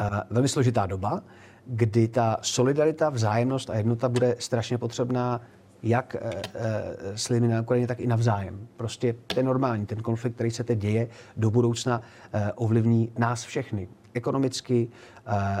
uh, 0.00 0.06
velmi 0.30 0.48
složitá 0.48 0.86
doba, 0.86 1.22
kdy 1.66 2.08
ta 2.08 2.36
solidarita, 2.42 3.10
vzájemnost 3.10 3.70
a 3.70 3.76
jednota 3.76 4.08
bude 4.08 4.36
strašně 4.38 4.78
potřebná 4.78 5.40
jak 5.82 6.14
e, 6.14 6.18
e, 6.20 7.18
s 7.18 7.28
lidmi 7.28 7.48
na 7.48 7.60
Ukrajině, 7.60 7.86
tak 7.86 8.00
i 8.00 8.06
navzájem. 8.06 8.68
Prostě 8.76 9.14
je 9.36 9.42
normální. 9.42 9.86
Ten 9.86 10.00
konflikt, 10.00 10.34
který 10.34 10.50
se 10.50 10.64
teď 10.64 10.78
děje, 10.78 11.08
do 11.36 11.50
budoucna 11.50 12.02
e, 12.32 12.52
ovlivní 12.52 13.12
nás 13.18 13.44
všechny. 13.44 13.88
Ekonomicky, 14.14 14.88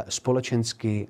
společensky, 0.08 1.08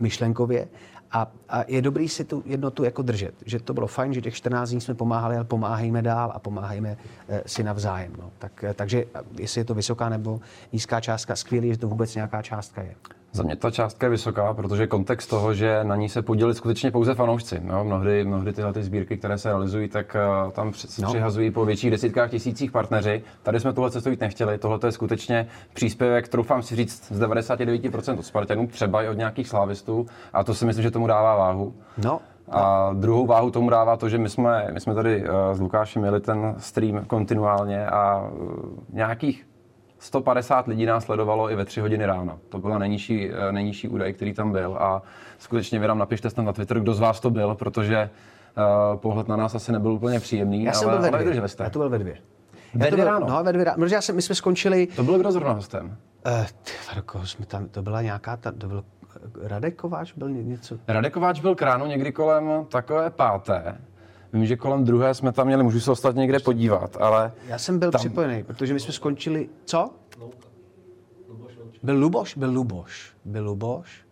myšlenkově. 0.00 0.68
A, 1.12 1.32
a 1.48 1.64
je 1.68 1.82
dobrý 1.82 2.08
si 2.08 2.24
tu 2.24 2.42
jednotu 2.46 2.84
jako 2.84 3.02
držet. 3.02 3.34
Že 3.46 3.60
to 3.60 3.74
bylo 3.74 3.86
fajn, 3.86 4.14
že 4.14 4.20
těch 4.20 4.34
14 4.34 4.70
dní 4.70 4.80
jsme 4.80 4.94
pomáhali, 4.94 5.36
ale 5.36 5.44
pomáhejme 5.44 6.02
dál 6.02 6.32
a 6.34 6.38
pomáhejme 6.38 6.96
e, 7.28 7.42
si 7.46 7.62
navzájem. 7.62 8.12
No. 8.18 8.30
Tak, 8.38 8.64
e, 8.64 8.74
takže 8.74 9.04
jestli 9.38 9.60
je 9.60 9.64
to 9.64 9.74
vysoká 9.74 10.08
nebo 10.08 10.40
nízká 10.72 11.00
částka, 11.00 11.36
skvělý, 11.36 11.68
že 11.68 11.78
to 11.78 11.88
vůbec 11.88 12.14
nějaká 12.14 12.42
částka 12.42 12.82
je. 12.82 12.94
Za 13.34 13.42
mě 13.42 13.56
ta 13.56 13.70
částka 13.70 14.06
je 14.06 14.10
vysoká, 14.10 14.54
protože 14.54 14.86
kontext 14.86 15.30
toho, 15.30 15.54
že 15.54 15.84
na 15.84 15.96
ní 15.96 16.08
se 16.08 16.22
podělili 16.22 16.54
skutečně 16.54 16.90
pouze 16.90 17.14
fanoušci. 17.14 17.60
No, 17.64 17.84
mnohdy, 17.84 18.24
mnohdy 18.24 18.52
tyhle 18.52 18.72
ty 18.72 18.82
sbírky, 18.82 19.16
které 19.16 19.38
se 19.38 19.48
realizují, 19.48 19.88
tak 19.88 20.16
uh, 20.46 20.52
tam 20.52 20.72
se 20.72 21.02
no. 21.02 21.08
přihazují 21.08 21.50
po 21.50 21.64
větších 21.64 21.90
desítkách 21.90 22.30
tisících 22.30 22.70
partneři. 22.70 23.22
Tady 23.42 23.60
jsme 23.60 23.72
tohle 23.72 23.90
cestu 23.90 24.10
jít 24.10 24.20
nechtěli. 24.20 24.58
Tohle 24.58 24.78
je 24.86 24.92
skutečně 24.92 25.46
příspěvek, 25.74 26.28
troufám 26.28 26.62
si 26.62 26.76
říct, 26.76 27.12
z 27.12 27.20
99% 27.20 28.18
od 28.18 28.26
Spartanů, 28.26 28.66
třeba 28.66 29.02
i 29.02 29.08
od 29.08 29.18
nějakých 29.18 29.48
slávistů. 29.48 30.06
A 30.32 30.44
to 30.44 30.54
si 30.54 30.66
myslím, 30.66 30.82
že 30.82 30.90
tomu 30.90 31.06
dává 31.06 31.36
váhu. 31.36 31.74
No, 32.04 32.20
a 32.50 32.90
druhou 32.92 33.26
váhu 33.26 33.50
tomu 33.50 33.70
dává 33.70 33.96
to, 33.96 34.08
že 34.08 34.18
my 34.18 34.28
jsme, 34.28 34.68
my 34.72 34.80
jsme 34.80 34.94
tady 34.94 35.22
uh, 35.22 35.28
s 35.52 35.60
Lukášem 35.60 36.02
měli 36.02 36.20
ten 36.20 36.54
stream 36.58 37.04
kontinuálně 37.04 37.86
a 37.86 38.20
uh, 38.20 38.62
nějakých 38.92 39.46
150 40.02 40.66
lidí 40.66 40.86
nás 40.86 41.04
sledovalo 41.04 41.50
i 41.50 41.56
ve 41.56 41.64
3 41.64 41.80
hodiny 41.80 42.06
ráno. 42.06 42.38
To 42.48 42.58
byla 42.58 42.78
nejnižší, 42.78 43.30
eh, 43.30 43.52
nejnižší 43.52 43.88
údaj, 43.88 44.12
který 44.12 44.34
tam 44.34 44.52
byl. 44.52 44.76
A 44.80 45.02
skutečně 45.38 45.78
vy 45.78 45.88
nám 45.88 45.98
napište 45.98 46.30
tam 46.30 46.44
na 46.44 46.52
Twitter, 46.52 46.80
kdo 46.80 46.94
z 46.94 47.00
vás 47.00 47.20
to 47.20 47.30
byl, 47.30 47.54
protože 47.54 48.10
uh, 48.56 49.00
pohled 49.00 49.28
na 49.28 49.36
nás 49.36 49.54
asi 49.54 49.72
nebyl 49.72 49.92
úplně 49.92 50.20
příjemný. 50.20 50.64
Já 50.64 50.70
ale, 50.70 50.80
jsem 50.80 50.88
byl 50.88 51.00
ve 51.00 51.08
ale 51.08 51.24
dvě. 51.24 51.48
jste. 51.48 51.64
Já 51.64 51.70
to 51.70 51.78
byl 51.78 51.88
ve 51.88 51.98
dvě. 51.98 52.16
Ve 52.74 52.90
dvě 52.90 53.04
ráno? 53.04 53.26
No, 53.28 53.44
ve 53.44 53.52
dvě 53.52 53.64
ráno. 53.64 53.78
Protože 53.78 53.94
já 53.94 54.00
jsem, 54.00 54.16
my 54.16 54.22
jsme 54.22 54.34
skončili... 54.34 54.86
To 54.86 55.02
bylo 55.02 55.18
kdo 55.18 55.32
zrovna 55.32 55.52
hostem? 55.52 55.86
Uh, 55.86 56.44
ty, 56.44 56.72
Varko, 56.88 57.26
jsme 57.26 57.46
tam, 57.46 57.68
to 57.68 57.82
byla 57.82 58.02
nějaká, 58.02 58.36
ta, 58.36 58.52
to 58.52 58.68
byl 58.68 58.84
Radek 59.42 59.76
Kováč, 59.76 60.12
byl 60.12 60.30
něco... 60.30 60.78
Radek 60.88 61.12
Kováč 61.12 61.40
byl 61.40 61.54
k 61.54 61.62
ránu 61.62 61.86
někdy 61.86 62.12
kolem 62.12 62.66
takové 62.68 63.10
páté. 63.10 63.78
Vím, 64.32 64.46
že 64.46 64.56
kolem 64.56 64.84
druhé 64.84 65.14
jsme 65.14 65.32
tam 65.32 65.46
měli, 65.46 65.62
můžu 65.62 65.80
se 65.80 65.90
ostat 65.90 66.14
někde 66.14 66.38
podívat, 66.38 66.96
ale 67.00 67.32
Já 67.46 67.58
jsem 67.58 67.78
byl 67.78 67.90
Tam- 67.90 67.98
připojený, 67.98 68.42
protože 68.42 68.74
my 68.74 68.80
jsme 68.80 68.92
skončili... 68.92 69.48
Co? 69.64 69.90
Byl 71.82 71.96
Luboš? 71.98 72.34
Byl 72.36 72.50
Luboš. 72.50 73.12
Byl 73.24 73.44
Luboš. 73.44 74.02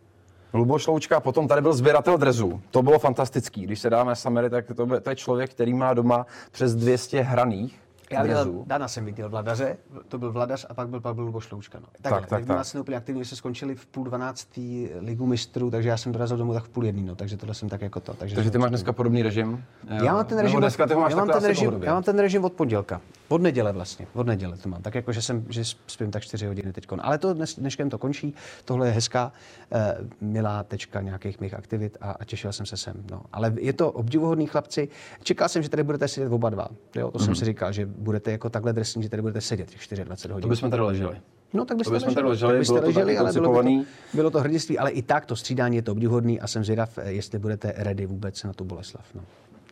Luboš 0.54 0.86
Loučka, 0.86 1.20
potom 1.20 1.48
tady 1.48 1.62
byl 1.62 1.72
sběratel 1.72 2.18
drezů. 2.18 2.60
To 2.70 2.82
bylo 2.82 2.98
fantastický. 2.98 3.62
Když 3.62 3.80
se 3.80 3.90
dáme 3.90 4.16
samery, 4.16 4.50
tak 4.50 4.66
to, 4.76 5.00
to 5.00 5.10
je 5.10 5.16
člověk, 5.16 5.50
který 5.50 5.74
má 5.74 5.94
doma 5.94 6.26
přes 6.50 6.74
200 6.74 7.20
hraných 7.20 7.79
Já 8.12 8.22
viděl. 8.22 8.62
Dana 8.66 8.88
jsem 8.88 9.04
viděl 9.04 9.28
Vladaře, 9.28 9.76
to 10.08 10.18
byl 10.18 10.32
Vladař 10.32 10.66
a 10.68 10.74
pak 10.74 10.88
byl, 10.88 11.00
pak 11.00 11.14
byl 11.14 11.24
Luboš 11.24 11.50
Loučka. 11.50 11.78
No. 11.80 11.86
Tak, 12.02 12.12
tak, 12.12 12.20
tak, 12.26 12.28
tak. 12.28 12.48
vlastně 12.48 12.80
úplně 12.80 12.96
aktivní, 12.96 13.24
jsme 13.24 13.36
skončili 13.36 13.74
v 13.74 13.86
půl 13.86 14.04
dvanáctý 14.04 14.88
ligu 15.00 15.26
mistrů, 15.26 15.70
takže 15.70 15.88
já 15.88 15.96
jsem 15.96 16.12
dorazil 16.12 16.36
domů 16.36 16.54
tak 16.54 16.64
v 16.64 16.68
půl 16.68 16.84
jedný, 16.84 17.02
no, 17.02 17.14
takže 17.14 17.36
tohle 17.36 17.54
jsem 17.54 17.68
tak 17.68 17.80
jako 17.82 18.00
to. 18.00 18.14
Takže, 18.14 18.34
Takže 18.34 18.50
ty 18.50 18.58
máš 18.58 18.68
dneska 18.70 18.92
podobný 18.92 19.22
režim? 19.22 19.64
Já 20.04 20.12
mám 20.14 20.24
ten 20.26 20.38
režim, 20.38 20.60
dneska 20.60 20.86
ty 20.86 20.94
máš 20.94 21.10
já 21.10 21.16
mám 21.16 21.28
ten 21.28 21.44
režim, 21.44 21.82
já 21.82 21.94
mám 21.94 22.02
ten 22.02 22.18
režim 22.18 22.44
od 22.44 22.52
pondělka. 22.52 23.00
Od 23.28 23.42
neděle 23.42 23.72
vlastně, 23.72 24.06
od 24.14 24.26
neděle 24.26 24.56
to 24.56 24.68
mám. 24.68 24.82
Tak 24.82 24.94
jako, 24.94 25.12
že, 25.12 25.22
jsem, 25.22 25.44
že 25.48 25.62
spím 25.86 26.10
tak 26.10 26.22
4 26.22 26.46
hodiny 26.46 26.72
teď. 26.72 26.86
Ale 26.98 27.18
to 27.18 27.34
dnes, 27.34 27.54
dneškem 27.58 27.90
to 27.90 27.98
končí. 27.98 28.34
Tohle 28.64 28.86
je 28.86 28.92
hezká, 28.92 29.32
eh, 29.72 29.96
milá 30.20 30.62
tečka 30.62 31.00
nějakých 31.00 31.40
mých 31.40 31.54
aktivit 31.54 31.96
a, 32.00 32.10
a 32.10 32.24
těšil 32.24 32.52
jsem 32.52 32.66
se 32.66 32.76
sem. 32.76 32.94
No. 33.10 33.22
Ale 33.32 33.52
je 33.60 33.72
to 33.72 33.92
obdivuhodný 33.92 34.46
chlapci. 34.46 34.88
Čekal 35.22 35.48
jsem, 35.48 35.62
že 35.62 35.68
tady 35.68 35.82
budete 35.82 36.08
sedět 36.08 36.32
oba 36.32 36.50
dva. 36.50 36.68
Jo? 36.96 37.10
To 37.10 37.18
Mhm. 37.18 37.24
jsem 37.24 37.34
si 37.34 37.44
říkal, 37.44 37.72
že 37.72 37.86
budete 38.00 38.30
jako 38.33 38.50
takhle 38.50 38.73
drsní, 38.73 39.02
že 39.02 39.09
tady 39.09 39.23
budete 39.23 39.40
sedět 39.40 39.71
těch 39.71 40.04
24 40.04 40.33
hodin. 40.33 40.42
To 40.42 40.49
bychom 40.49 40.71
tady 40.71 40.83
leželi. 40.83 41.16
No, 41.52 41.64
tak 41.64 41.76
byste 41.76 41.90
to 41.90 41.99
bychom 41.99 42.14
tady 42.14 42.28
leželi, 42.28 42.52
tak 42.52 42.59
byste 42.59 42.73
bylo 42.73 42.80
to 42.80 42.87
leželi, 42.87 43.07
taky 43.07 43.19
ale 43.19 43.33
bylo, 43.33 43.62
by 43.62 43.69
to, 43.69 43.85
bylo 44.14 44.30
to 44.30 44.40
hrdinství, 44.40 44.78
ale 44.78 44.90
i 44.90 45.02
tak 45.02 45.26
to 45.26 45.37
střídání 45.37 45.76
je 45.76 45.83
to 45.83 45.92
obdivuhodný 45.92 46.40
a 46.40 46.47
jsem 46.47 46.64
zvědav, 46.64 46.99
eh, 46.99 47.12
jestli 47.12 47.38
budete 47.38 47.73
ready 47.76 48.07
vůbec 48.07 48.45
na 48.45 48.52
tu 48.52 48.64
Boleslav. 48.64 49.04
No. 49.14 49.23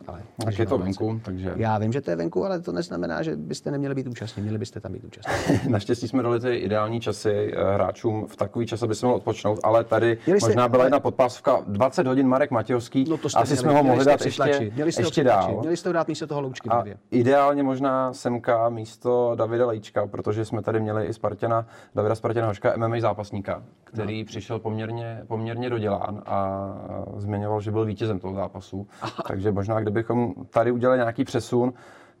Ale, 0.09 0.21
Tak 0.45 0.59
je 0.59 0.65
to 0.65 0.77
venku, 0.77 1.21
takže 1.25 1.53
Já 1.55 1.77
vím, 1.77 1.91
že 1.91 2.01
to 2.01 2.09
je 2.09 2.15
venku, 2.15 2.45
ale 2.45 2.59
to 2.59 2.71
neznamená, 2.71 3.23
že 3.23 3.35
byste 3.35 3.71
neměli 3.71 3.95
být 3.95 4.07
účastní. 4.07 4.43
Měli 4.43 4.57
byste 4.57 4.79
tam 4.79 4.93
být 4.93 5.03
účastní. 5.03 5.59
naštěstí 5.69 6.07
jsme 6.07 6.23
dali 6.23 6.39
ty 6.39 6.55
ideální 6.55 6.99
časy 6.99 7.53
eh, 7.55 7.73
hráčům 7.73 8.27
v 8.27 8.35
takový 8.35 8.65
čas, 8.65 8.83
aby 8.83 8.95
se 8.95 9.05
mohl 9.05 9.15
odpočnout, 9.15 9.59
ale 9.63 9.83
tady 9.83 10.17
Měli 10.25 10.39
jste- 10.39 10.49
možná 10.49 10.67
byla 10.67 10.83
jedna 10.83 10.99
podpásovka 10.99 11.63
20 11.67 12.07
hodin 12.07 12.27
Marek 12.27 12.51
Matějovský, 12.51 13.05
No 13.09 13.17
to 13.17 13.29
jste 13.29 13.39
asi 13.39 13.53
měli, 13.53 13.61
jsme 13.61 13.73
ho 13.73 13.83
mohli 13.83 14.05
dát 14.05 14.25
ještě, 14.25 14.71
měli 14.73 14.91
jste 14.91 15.01
ještě 15.01 15.23
dál. 15.23 15.57
Měli 15.59 15.77
jste 15.77 15.89
ho 15.89 15.93
dát 15.93 16.07
místo 16.07 16.27
toho 16.27 16.41
loučky 16.41 16.69
A 16.69 16.83
ideálně 17.11 17.63
možná 17.63 18.13
semka 18.13 18.69
místo 18.69 19.31
Davida 19.35 19.67
Lejčka, 19.67 20.07
protože 20.07 20.45
jsme 20.45 20.61
tady 20.61 20.79
měli 20.79 21.05
i 21.05 21.13
Spartana, 21.13 21.65
Davida 21.95 22.15
Spartana 22.15 22.47
Hoška, 22.47 22.73
MMA 22.77 22.99
zápasníka, 22.99 23.63
který 23.83 24.19
no. 24.19 24.25
přišel 24.25 24.59
poměrně, 24.59 25.23
poměrně 25.27 25.69
dodělán 25.69 26.21
a 26.25 26.69
zmiňoval, 27.17 27.61
že 27.61 27.71
byl 27.71 27.85
vítězem 27.85 28.19
toho 28.19 28.33
zápasu. 28.33 28.87
Takže 29.27 29.51
možná, 29.51 29.79
kdybychom 29.99 30.33
tady 30.49 30.71
udělali 30.71 30.99
nějaký 30.99 31.23
přesun, 31.23 31.73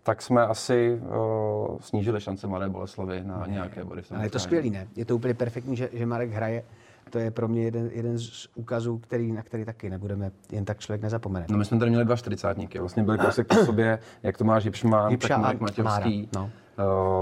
tak 0.03 0.21
jsme 0.21 0.41
asi 0.41 1.01
uh, 1.01 1.77
snížili 1.79 2.21
šance 2.21 2.47
Mladé 2.47 2.69
Boleslavy 2.69 3.23
na 3.23 3.45
nějaké 3.47 3.83
body. 3.83 4.01
v 4.01 4.07
tom 4.07 4.17
Ale 4.17 4.25
je 4.25 4.29
to 4.29 4.39
skvělý, 4.39 4.69
ne? 4.69 4.87
Je 4.95 5.05
to 5.05 5.15
úplně 5.15 5.33
perfektní, 5.33 5.75
že, 5.75 5.89
že 5.93 6.05
Marek 6.05 6.31
hraje. 6.31 6.63
To 7.09 7.19
je 7.19 7.31
pro 7.31 7.47
mě 7.47 7.63
jeden, 7.63 7.89
jeden 7.93 8.19
z 8.19 8.47
ukazů, 8.55 8.97
který, 8.97 9.31
na 9.31 9.41
který 9.43 9.65
taky 9.65 9.89
nebudeme, 9.89 10.31
jen 10.51 10.65
tak 10.65 10.79
člověk 10.79 11.01
nezapomene. 11.01 11.45
No 11.49 11.57
my 11.57 11.65
jsme 11.65 11.79
tady 11.79 11.91
měli 11.91 12.05
dva 12.05 12.15
čtyřicátníky, 12.15 12.79
vlastně 12.79 13.03
byli 13.03 13.17
kousek 13.17 13.47
po 13.47 13.55
sobě, 13.55 13.99
jak 14.23 14.37
Tomáš 14.37 14.65
Jipšmán, 14.65 15.11
Jipša 15.11 15.27
tak 15.27 15.41
Marek 15.41 15.61
Matějovský. 15.61 16.29
Mára, 16.35 16.49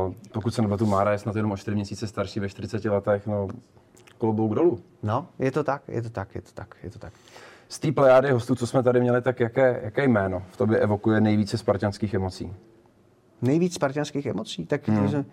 Uh, 0.07 0.13
pokud 0.31 0.53
se 0.53 0.61
nebatu, 0.61 0.85
Mára 0.85 1.11
je 1.11 1.17
snad 1.17 1.35
jenom 1.35 1.51
o 1.51 1.57
4 1.57 1.75
měsíce 1.75 2.07
starší 2.07 2.39
ve 2.39 2.49
40 2.49 2.85
letech, 2.85 3.27
no 3.27 3.47
klobouk 4.17 4.55
dolů. 4.55 4.79
No, 5.03 5.27
je 5.39 5.51
to 5.51 5.63
tak, 5.63 5.81
je 5.87 6.01
to 6.01 6.09
tak, 6.09 6.35
je 6.35 6.41
to 6.41 6.51
tak, 6.53 6.75
je 6.83 6.89
to 6.89 6.99
tak. 6.99 7.13
Z 7.69 7.79
té 7.79 7.91
plejády 7.91 8.31
hostů, 8.31 8.55
co 8.55 8.67
jsme 8.67 8.83
tady 8.83 9.00
měli, 9.00 9.21
tak 9.21 9.39
jaké, 9.39 9.79
jaké 9.83 10.07
jméno 10.07 10.43
v 10.51 10.57
tobě 10.57 10.79
evokuje 10.79 11.21
nejvíce 11.21 11.57
spartanských 11.57 12.13
emocí? 12.13 12.53
Nejvíc 13.41 13.74
spartianských 13.74 14.25
emocí, 14.25 14.65
tak 14.65 14.88
hmm. 14.88 15.25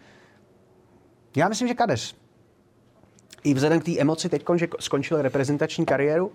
já 1.37 1.49
myslím, 1.49 1.69
že 1.69 1.75
Kadeř. 1.75 2.17
I 3.45 3.55
vzhledem 3.55 3.81
k 3.81 3.85
té 3.85 3.99
emoci 3.99 4.29
teď, 4.29 4.45
že 4.57 4.69
skončil 4.81 5.23
reprezentační 5.23 5.87
kariéru 5.87 6.33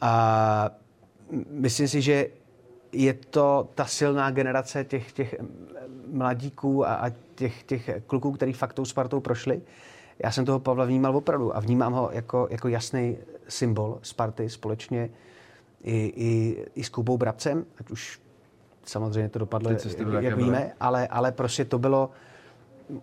a 0.00 0.70
myslím 1.50 1.88
si, 1.88 2.02
že 2.02 2.26
je 2.92 3.14
to 3.14 3.68
ta 3.74 3.84
silná 3.84 4.30
generace 4.30 4.84
těch, 4.84 5.12
těch 5.12 5.34
mladíků 6.12 6.86
a, 6.86 6.94
a 6.94 7.10
těch, 7.34 7.62
těch 7.62 7.90
kluků, 8.06 8.32
který 8.32 8.52
fakt 8.52 8.72
tou 8.72 8.84
Spartou 8.84 9.20
prošli. 9.20 9.62
Já 10.18 10.30
jsem 10.30 10.44
toho 10.44 10.60
Pavla 10.60 10.84
vnímal 10.84 11.16
opravdu 11.16 11.56
a 11.56 11.60
vnímám 11.60 11.92
ho 11.92 12.10
jako, 12.12 12.48
jako 12.50 12.68
jasný 12.68 13.16
symbol 13.48 13.98
Sparty 14.02 14.50
společně 14.50 15.10
i, 15.82 16.12
i, 16.16 16.64
i 16.74 16.84
s 16.84 16.88
Kubou 16.88 17.18
Brabcem, 17.18 17.64
ať 17.80 17.90
už 17.90 18.20
samozřejmě 18.84 19.28
to 19.28 19.38
dopadlo, 19.38 19.70
byly, 19.98 20.24
jak 20.24 20.34
byly. 20.34 20.44
víme, 20.44 20.72
ale, 20.80 21.08
ale 21.08 21.32
prostě 21.32 21.64
to 21.64 21.78
bylo 21.78 22.10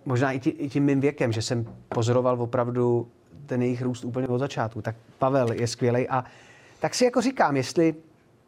možná 0.05 0.31
i, 0.31 0.39
tí, 0.39 0.49
i 0.49 0.69
tím 0.69 0.83
mým 0.83 1.01
věkem, 1.01 1.31
že 1.31 1.41
jsem 1.41 1.65
pozoroval 1.89 2.41
opravdu 2.41 3.07
ten 3.45 3.61
jejich 3.61 3.81
růst 3.81 4.05
úplně 4.05 4.27
od 4.27 4.37
začátku. 4.37 4.81
Tak 4.81 4.95
Pavel 5.19 5.51
je 5.51 5.67
skvělý 5.67 6.09
a 6.09 6.23
tak 6.79 6.95
si 6.95 7.05
jako 7.05 7.21
říkám, 7.21 7.57
jestli 7.57 7.95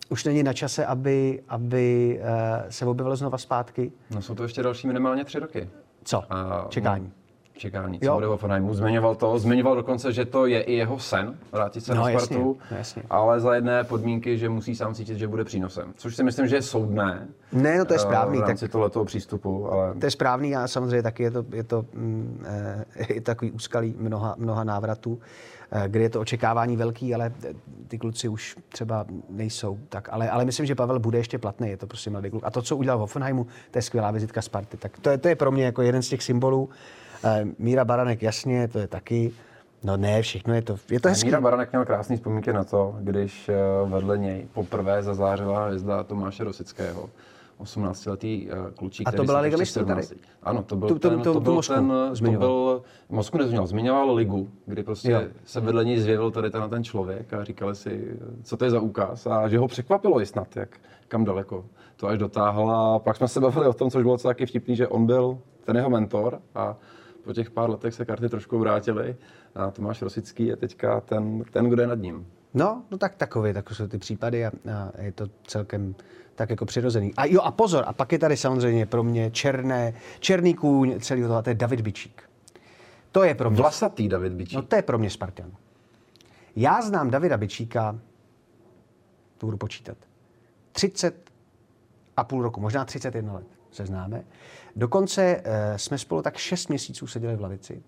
už 0.09 0.23
není 0.23 0.43
na 0.43 0.53
čase, 0.53 0.85
aby, 0.85 1.43
aby 1.49 2.19
uh, 2.21 2.69
se 2.69 2.85
objevil 2.85 3.15
znova 3.15 3.37
zpátky. 3.37 3.91
No 4.11 4.21
jsou 4.21 4.35
to 4.35 4.43
ještě 4.43 4.63
další 4.63 4.87
minimálně 4.87 5.25
tři 5.25 5.39
roky. 5.39 5.69
Co? 6.03 6.33
A, 6.33 6.65
Čekání. 6.69 7.11
Čekání, 7.57 7.99
Jo. 8.01 8.13
bude 8.13 8.25
Hoffenheimu. 8.27 8.73
Zmiňoval 8.73 9.15
to, 9.15 9.39
zmiňoval 9.39 9.75
dokonce, 9.75 10.13
že 10.13 10.25
to 10.25 10.45
je 10.45 10.61
i 10.61 10.73
jeho 10.73 10.99
sen, 10.99 11.35
vrátit 11.51 11.81
se 11.81 11.95
No, 11.95 12.01
na 12.01 12.09
jasně, 12.09 12.25
Spartu, 12.35 12.57
no, 12.71 12.77
jasně. 12.77 13.03
ale 13.09 13.39
za 13.39 13.55
jedné 13.55 13.83
podmínky, 13.83 14.37
že 14.37 14.49
musí 14.49 14.75
sám 14.75 14.93
cítit, 14.93 15.17
že 15.17 15.27
bude 15.27 15.43
přínosem. 15.43 15.93
Což 15.95 16.15
si 16.15 16.23
myslím, 16.23 16.47
že 16.47 16.55
je 16.55 16.61
soudné. 16.61 17.27
Ne, 17.51 17.77
no 17.77 17.85
to 17.85 17.93
je 17.93 17.97
eh, 17.97 17.99
správný, 18.01 18.37
V 18.37 18.41
tak- 18.41 18.47
rámci 18.47 18.67
tohoto 18.69 19.05
přístupu, 19.05 19.71
ale 19.71 19.93
To 19.99 20.05
je 20.05 20.11
správný 20.11 20.55
a 20.55 20.67
samozřejmě 20.67 21.03
taky 21.03 21.23
je 21.23 21.31
to, 21.31 21.45
je 21.53 21.63
to, 21.63 21.85
mm, 21.93 22.45
eh, 22.45 22.85
je 23.13 23.21
takový 23.21 23.51
úskalý 23.51 23.95
mnoha, 23.97 24.35
mnoha 24.37 24.63
návratů, 24.63 25.19
eh, 25.71 25.83
kde 25.87 25.99
je 26.03 26.09
to 26.09 26.21
očekávání 26.21 26.77
velký, 26.77 27.15
ale 27.15 27.31
ty 27.87 27.97
kluci 27.97 28.27
už 28.27 28.55
třeba 28.69 29.05
nejsou. 29.29 29.79
Tak, 29.89 30.09
ale, 30.11 30.29
ale 30.29 30.45
myslím, 30.45 30.65
že 30.65 30.75
Pavel 30.75 30.99
bude 30.99 31.17
ještě 31.17 31.37
platný, 31.37 31.69
je 31.69 31.77
to 31.77 31.87
prostě 31.87 32.09
mladý 32.09 32.29
kluk. 32.29 32.43
A 32.45 32.51
to, 32.51 32.61
co 32.61 32.77
udělal 32.77 32.97
v 32.97 33.01
Hoffenheimu, 33.01 33.47
to 33.71 33.77
je 33.77 33.81
skvělá 33.81 34.11
vizitka 34.11 34.41
Sparty. 34.41 34.77
Tak 34.77 34.99
to 34.99 35.09
je, 35.09 35.17
to 35.17 35.27
je 35.27 35.35
pro 35.35 35.51
mě 35.51 35.65
jako 35.65 35.81
jeden 35.81 36.01
z 36.01 36.09
těch 36.09 36.23
symbolů. 36.23 36.69
Eh, 37.23 37.45
Míra 37.59 37.85
Baranek, 37.85 38.21
jasně, 38.21 38.67
to 38.67 38.79
je 38.79 38.87
taky. 38.87 39.31
No 39.83 39.97
ne, 39.97 40.21
všechno 40.21 40.53
je 40.53 40.61
to, 40.61 40.75
je 40.91 40.99
to 40.99 41.09
hezký. 41.09 41.25
Míra 41.27 41.41
Baranek 41.41 41.71
měl 41.71 41.85
krásný 41.85 42.15
vzpomínky 42.15 42.53
na 42.53 42.63
to, 42.63 42.95
když 42.99 43.49
eh, 43.49 43.55
vedle 43.85 44.17
něj 44.17 44.47
poprvé 44.53 45.03
zazářila 45.03 45.65
hvězda 45.65 46.03
Tomáše 46.03 46.43
Rosického. 46.43 47.09
18-letý 47.59 48.49
eh, 48.51 48.55
klučík, 48.77 49.07
A 49.07 49.11
to 49.11 49.23
byla 49.23 49.39
Liga 49.39 49.57
mistrů 49.57 49.85
tady? 49.85 50.03
17. 50.03 50.25
Ano, 50.43 50.63
to 50.63 50.75
byl 50.75 50.87
Tu- 50.87 50.93
tu- 50.99 51.09
ten, 51.09 51.21
to 51.21 51.39
byl 51.39 51.53
Moskvu 51.53 51.75
ten, 51.75 51.87
to 51.89 52.15
zmiňoval. 52.15 52.49
byl, 52.49 52.81
Moskvu 53.09 53.37
nezmiňoval, 53.39 53.67
zmiňoval 53.67 54.13
Ligu, 54.15 54.49
kdy 54.65 54.83
prostě 54.83 55.11
Jo. 55.11 55.21
se 55.45 55.59
vedle 55.61 55.85
něj 55.85 55.99
zjevil 55.99 56.31
tady 56.31 56.51
ten, 56.51 56.69
ten 56.69 56.83
člověk 56.83 57.33
a 57.33 57.43
říkali 57.43 57.75
si, 57.75 58.17
co 58.43 58.57
to 58.57 58.65
je 58.65 58.71
za 58.71 58.79
úkaz 58.79 59.27
a 59.27 59.47
že 59.47 59.57
ho 59.57 59.67
překvapilo 59.67 60.21
i 60.21 60.25
snad, 60.25 60.55
jak, 60.55 60.69
kam 61.07 61.25
daleko 61.25 61.65
to 61.95 62.07
až 62.07 62.17
dotáhl 62.17 62.71
a 62.71 62.99
pak 62.99 63.15
jsme 63.17 63.27
se 63.27 63.39
bavili 63.39 63.67
o 63.67 63.73
tom, 63.73 63.89
což 63.89 64.03
bylo 64.03 64.17
co 64.17 64.27
taky 64.27 64.45
vtipný, 64.45 64.75
že 64.75 64.87
on 64.87 65.05
byl 65.05 65.37
ten 65.65 65.75
jeho 65.75 65.89
mentor 65.89 66.39
a 66.55 66.75
po 67.23 67.33
těch 67.33 67.51
pár 67.51 67.69
letech 67.69 67.93
se 67.93 68.05
karty 68.05 68.29
trošku 68.29 68.59
vrátily 68.59 69.15
a 69.55 69.71
Tomáš 69.71 70.01
Rosický 70.01 70.45
je 70.45 70.55
teďka 70.55 71.01
ten, 71.01 71.43
ten 71.51 71.69
kdo 71.69 71.81
je 71.81 71.87
nad 71.87 71.99
ním. 71.99 72.27
No, 72.53 72.83
no 72.91 72.97
tak 72.97 73.15
takové, 73.15 73.53
tak 73.53 73.69
jsou 73.69 73.87
ty 73.87 73.97
případy 73.97 74.45
a, 74.45 74.51
a 74.95 75.01
je 75.01 75.11
to 75.11 75.27
celkem 75.47 75.95
tak 76.35 76.49
jako 76.49 76.65
přirozený. 76.65 77.13
A 77.17 77.25
jo, 77.25 77.41
a 77.41 77.51
pozor, 77.51 77.83
a 77.87 77.93
pak 77.93 78.11
je 78.11 78.19
tady 78.19 78.37
samozřejmě 78.37 78.85
pro 78.85 79.03
mě 79.03 79.31
černé, 79.31 79.93
černý 80.19 80.53
kůň 80.53 80.99
celého 80.99 81.27
toho, 81.27 81.39
a 81.39 81.41
to 81.41 81.49
je 81.49 81.55
David 81.55 81.81
Bičík. 81.81 82.23
To 83.11 83.23
je 83.23 83.35
pro 83.35 83.49
mě, 83.49 83.57
Vlasatý 83.61 84.09
David 84.09 84.33
Bičík. 84.33 84.55
no 84.55 84.61
to 84.61 84.75
je 84.75 84.81
pro 84.81 84.97
mě 84.97 85.09
Spartan. 85.09 85.51
Já 86.55 86.81
znám 86.81 87.09
Davida 87.09 87.37
Bičíka, 87.37 87.99
to 89.37 89.45
budu 89.45 89.57
počítat, 89.57 89.97
30 90.71 91.31
a 92.17 92.23
půl 92.23 92.43
roku, 92.43 92.61
možná 92.61 92.85
31 92.85 93.33
let 93.33 93.52
se 93.75 93.85
známe. 93.85 94.23
Dokonce 94.75 95.41
e, 95.43 95.77
jsme 95.77 95.97
spolu 95.97 96.21
tak 96.21 96.37
6 96.37 96.69
měsíců 96.69 97.07
seděli 97.07 97.35
v 97.35 97.41
lavici. 97.41 97.83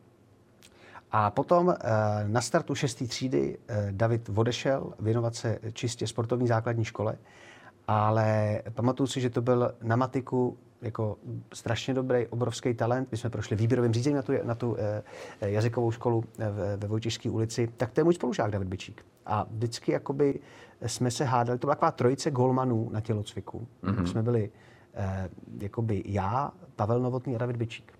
A 1.11 1.31
potom 1.31 1.69
e, 1.69 1.75
na 2.27 2.41
startu 2.41 2.75
šesté 2.75 3.07
třídy 3.07 3.57
e, 3.67 3.87
David 3.91 4.29
odešel 4.35 4.93
věnovat 4.99 5.35
se 5.35 5.59
čistě 5.73 6.07
sportovní 6.07 6.47
základní 6.47 6.85
škole 6.85 7.17
ale 7.87 8.61
pamatuju 8.73 9.07
si, 9.07 9.21
že 9.21 9.29
to 9.29 9.41
byl 9.41 9.71
na 9.83 9.95
matiku 9.95 10.57
jako 10.81 11.17
strašně 11.53 11.93
dobrý, 11.93 12.27
obrovský 12.27 12.73
talent. 12.73 13.07
My 13.11 13.17
jsme 13.17 13.29
prošli 13.29 13.55
výběrovým 13.55 13.93
řízením 13.93 14.15
na 14.15 14.21
tu, 14.21 14.33
na 14.43 14.55
tu 14.55 14.77
e, 14.79 15.03
jazykovou 15.49 15.91
školu 15.91 16.23
ve, 16.37 16.77
ve 16.77 16.87
Vojtěžské 16.87 17.29
ulici, 17.29 17.69
tak 17.77 17.91
to 17.91 17.99
je 17.99 18.03
můj 18.03 18.13
spolužák 18.13 18.51
David 18.51 18.67
Bičík. 18.67 19.05
A 19.25 19.47
vždycky 19.51 19.91
jakoby 19.91 20.39
jsme 20.85 21.11
se 21.11 21.23
hádali, 21.23 21.59
to 21.59 21.67
byla 21.67 21.75
taková 21.75 21.91
trojice 21.91 22.31
golmanů 22.31 22.89
na 22.93 23.01
tělocviku. 23.01 23.67
Mm-hmm. 23.83 24.05
Jsme 24.05 24.23
byli 24.23 24.51
jakoby 25.61 26.03
já, 26.05 26.51
Pavel 26.75 26.99
Novotný 26.99 27.35
a 27.35 27.37
David 27.37 27.57
Bičík 27.57 27.94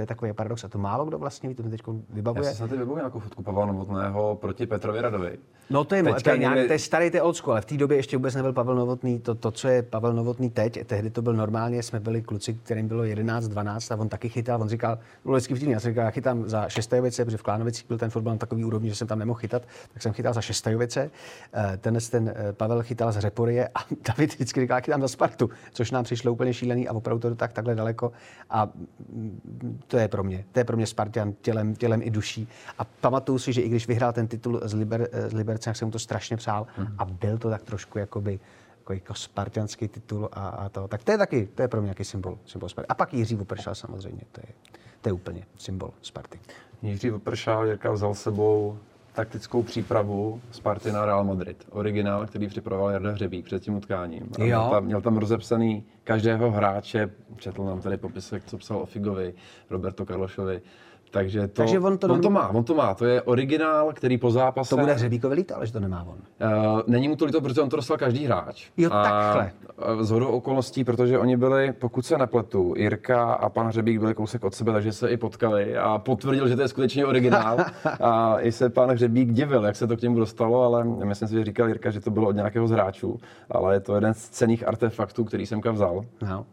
to 0.00 0.02
je 0.02 0.06
takový 0.06 0.32
paradox 0.32 0.64
a 0.64 0.68
to 0.68 0.78
málo 0.78 1.04
kdo 1.04 1.18
vlastně 1.18 1.48
ví, 1.48 1.54
to 1.54 1.62
mi 1.62 1.70
teď 1.70 1.80
vybavuje. 2.10 2.46
Já 2.46 2.50
si 2.50 2.56
snad 2.56 2.70
vybavuji 2.70 2.96
nějakou 2.96 3.18
fotku 3.18 3.42
Pavla 3.42 3.66
Novotného 3.66 4.36
proti 4.40 4.66
Petrovi 4.66 5.00
Radovi. 5.00 5.38
No 5.70 5.84
to 5.84 5.94
je, 5.94 6.02
to 6.02 6.30
je, 6.30 6.38
nějak, 6.38 6.66
to 6.66 6.72
je 6.72 6.78
starý, 6.78 7.10
to 7.10 7.16
je 7.16 7.22
old 7.22 7.36
school, 7.36 7.52
ale 7.52 7.60
v 7.60 7.64
té 7.64 7.76
době 7.76 7.96
ještě 7.96 8.16
vůbec 8.16 8.34
nebyl 8.34 8.52
Pavel 8.52 8.74
Novotný. 8.74 9.20
To, 9.20 9.34
to, 9.34 9.50
co 9.50 9.68
je 9.68 9.82
Pavel 9.82 10.12
Novotný 10.12 10.50
teď, 10.50 10.86
tehdy 10.86 11.10
to 11.10 11.22
byl 11.22 11.32
normálně, 11.32 11.82
jsme 11.82 12.00
byli 12.00 12.22
kluci, 12.22 12.54
kterým 12.54 12.88
bylo 12.88 13.04
11, 13.04 13.48
12 13.48 13.92
a 13.92 13.96
on 13.96 14.08
taky 14.08 14.28
chytal. 14.28 14.62
On 14.62 14.68
říkal, 14.68 14.98
bylo 15.24 15.36
vždycky 15.36 15.54
vtipný, 15.54 15.72
já 15.72 15.80
jsem 15.80 15.90
říkal, 15.90 16.04
já 16.04 16.10
chytám 16.10 16.48
za 16.48 16.68
šestajovice, 16.68 17.24
protože 17.24 17.36
v 17.36 17.42
Klánovicích 17.42 17.84
byl 17.88 17.98
ten 17.98 18.10
fotbal 18.10 18.34
na 18.34 18.38
takový 18.38 18.64
úrovni, 18.64 18.88
že 18.88 18.94
jsem 18.94 19.06
tam 19.06 19.18
nemohl 19.18 19.38
chytat, 19.38 19.62
tak 19.92 20.02
jsem 20.02 20.12
chytal 20.12 20.34
za 20.34 20.40
šestajovice. 20.40 21.10
Eh, 21.54 21.76
ten, 21.76 21.98
ten 22.10 22.34
eh, 22.36 22.52
Pavel 22.52 22.82
chytal 22.82 23.12
za 23.12 23.20
Řeporie 23.20 23.68
a 23.74 23.78
David 24.08 24.34
vždycky 24.34 24.60
říkal, 24.60 24.80
chytám 24.80 25.00
za 25.00 25.08
Spartu, 25.08 25.50
což 25.72 25.90
nám 25.90 26.04
přišlo 26.04 26.32
úplně 26.32 26.54
šílený 26.54 26.88
a 26.88 26.92
opravdu 26.92 27.28
to 27.28 27.34
tak 27.34 27.52
takhle 27.52 27.74
daleko. 27.74 28.12
A 28.50 28.68
mm, 29.08 29.80
to 29.90 29.96
je 29.98 30.08
pro 30.08 30.24
mě, 30.24 30.44
to 30.52 30.60
je 30.60 30.64
pro 30.64 30.76
mě 30.76 30.86
Spartan 30.86 31.32
tělem, 31.32 31.74
tělem 31.74 32.00
i 32.02 32.10
duší. 32.10 32.48
A 32.78 32.84
pamatuju 32.84 33.38
si, 33.38 33.52
že 33.52 33.60
i 33.60 33.68
když 33.68 33.88
vyhrál 33.88 34.12
ten 34.12 34.28
titul 34.28 34.60
z, 34.64 34.74
Liber, 34.74 35.08
z 35.28 35.32
Liberce, 35.32 35.70
tak 35.70 35.76
jsem 35.76 35.88
mu 35.88 35.92
to 35.92 35.98
strašně 35.98 36.36
přál 36.36 36.66
mm. 36.78 36.86
a 36.98 37.04
byl 37.04 37.38
to 37.38 37.50
tak 37.50 37.62
trošku 37.62 37.98
jakoby 37.98 38.40
jako, 38.78 38.92
jako 38.92 39.14
spartianský 39.14 39.88
titul 39.88 40.28
a, 40.32 40.48
a 40.48 40.68
to. 40.68 40.88
Tak 40.88 41.04
to 41.04 41.12
je 41.12 41.18
taky, 41.18 41.48
to 41.54 41.62
je 41.62 41.68
pro 41.68 41.80
mě 41.80 41.86
nějaký 41.86 42.04
symbol, 42.04 42.38
symbol 42.46 42.68
Sparty. 42.68 42.88
A 42.88 42.94
pak 42.94 43.14
Jiří 43.14 43.34
Vopršal 43.34 43.74
samozřejmě, 43.74 44.22
to 44.32 44.40
je, 44.40 44.52
to 45.00 45.08
je 45.08 45.12
úplně 45.12 45.44
symbol 45.56 45.90
Sparty. 46.02 46.40
Jiří 46.82 47.10
Vopršal, 47.10 47.66
Jirka 47.66 47.92
vzal 47.92 48.14
sebou 48.14 48.78
taktickou 49.12 49.62
přípravu 49.62 50.40
Sparty 50.50 50.92
na 50.92 51.06
Real 51.06 51.24
Madrid. 51.24 51.66
Originál, 51.70 52.26
který 52.26 52.48
připravoval 52.48 52.90
Jarda 52.90 53.10
Hřebík 53.10 53.44
před 53.44 53.62
tím 53.62 53.74
utkáním. 53.74 54.28
A 54.38 54.42
měl, 54.42 54.70
tam, 54.70 54.84
měl 54.84 55.00
tam 55.00 55.16
rozepsaný 55.16 55.84
každého 56.04 56.50
hráče, 56.50 57.10
četl 57.36 57.64
nám 57.64 57.80
tady 57.80 57.96
popisek, 57.96 58.44
co 58.44 58.58
psal 58.58 58.78
o 58.78 58.86
Figovi, 58.86 59.34
Roberto 59.70 60.06
Karlošovi. 60.06 60.62
Takže 61.10 61.48
to, 61.48 61.54
Takže 61.54 61.80
on, 61.80 61.98
to, 61.98 62.06
on 62.06 62.20
to 62.20 62.30
má, 62.30 62.48
on 62.48 62.64
to 62.64 62.74
má. 62.74 62.94
To 62.94 63.04
je 63.04 63.22
originál, 63.22 63.92
který 63.92 64.18
po 64.18 64.30
zápase... 64.30 64.70
To 64.70 64.76
bude 64.76 64.94
Hřebíkovi 64.94 65.34
líto, 65.34 65.56
ale 65.56 65.66
že 65.66 65.72
to 65.72 65.80
nemá 65.80 66.06
on. 66.08 66.14
Uh, 66.14 66.80
není 66.86 67.08
mu 67.08 67.16
to 67.16 67.24
líto, 67.24 67.40
protože 67.40 67.60
on 67.60 67.68
to 67.68 67.76
dostal 67.76 67.96
každý 67.96 68.24
hráč. 68.24 68.66
Jo, 68.76 68.90
a 68.92 69.02
takhle. 69.02 69.52
Z 70.00 70.10
hodou 70.10 70.26
okolností, 70.26 70.84
protože 70.84 71.18
oni 71.18 71.36
byli, 71.36 71.72
pokud 71.72 72.06
se 72.06 72.18
nepletu, 72.18 72.74
Jirka 72.76 73.32
a 73.32 73.48
pan 73.48 73.66
Hřebík 73.66 74.00
byli 74.00 74.14
kousek 74.14 74.44
od 74.44 74.54
sebe, 74.54 74.72
takže 74.72 74.92
se 74.92 75.08
i 75.08 75.16
potkali 75.16 75.76
a 75.76 75.98
potvrdil, 75.98 76.48
že 76.48 76.56
to 76.56 76.62
je 76.62 76.68
skutečně 76.68 77.06
originál. 77.06 77.58
a 78.00 78.40
i 78.40 78.52
se 78.52 78.70
pan 78.70 78.90
Hřebík 78.90 79.32
divil, 79.32 79.64
jak 79.64 79.76
se 79.76 79.86
to 79.86 79.96
k 79.96 80.02
němu 80.02 80.18
dostalo, 80.18 80.62
ale 80.62 80.84
myslím 80.84 81.28
si, 81.28 81.34
že 81.34 81.44
říkal 81.44 81.68
Jirka, 81.68 81.90
že 81.90 82.00
to 82.00 82.10
bylo 82.10 82.28
od 82.28 82.36
nějakého 82.36 82.68
z 82.68 82.70
hráčů, 82.70 83.20
ale 83.50 83.74
je 83.74 83.80
to 83.80 83.94
jeden 83.94 84.14
z 84.14 84.28
cených 84.28 84.68
artefaktů, 84.68 85.24
který 85.24 85.46
jsem 85.46 85.60
vzal. 85.60 86.04
No. 86.22 86.46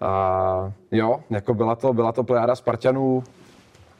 A 0.00 0.72
jo, 0.90 1.20
jako 1.30 1.54
byla 1.54 1.76
to, 1.76 1.92
byla 1.92 2.12
to 2.12 2.24
plejáda 2.24 2.56
Spartanů, 2.56 3.24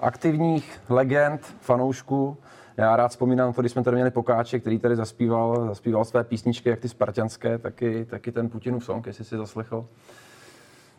aktivních 0.01 0.81
legend, 0.89 1.57
fanoušků. 1.61 2.37
Já 2.77 2.97
rád 2.97 3.09
vzpomínám 3.09 3.53
to, 3.53 3.63
když 3.63 3.73
jsme 3.73 3.83
tady 3.83 3.95
měli 3.95 4.11
Pokáče, 4.11 4.61
který 4.61 4.79
tady 4.79 4.97
zaspíval, 4.97 5.67
zaspíval 5.67 6.05
své 6.05 6.25
písničky, 6.25 6.69
jak 6.69 6.81
ty 6.81 6.89
spartianské, 6.89 7.59
taky, 7.59 8.05
taky 8.05 8.33
ten 8.33 8.49
Putinův 8.49 8.85
song, 8.85 9.07
jestli 9.07 9.25
si 9.25 9.37
zaslechl. 9.37 9.87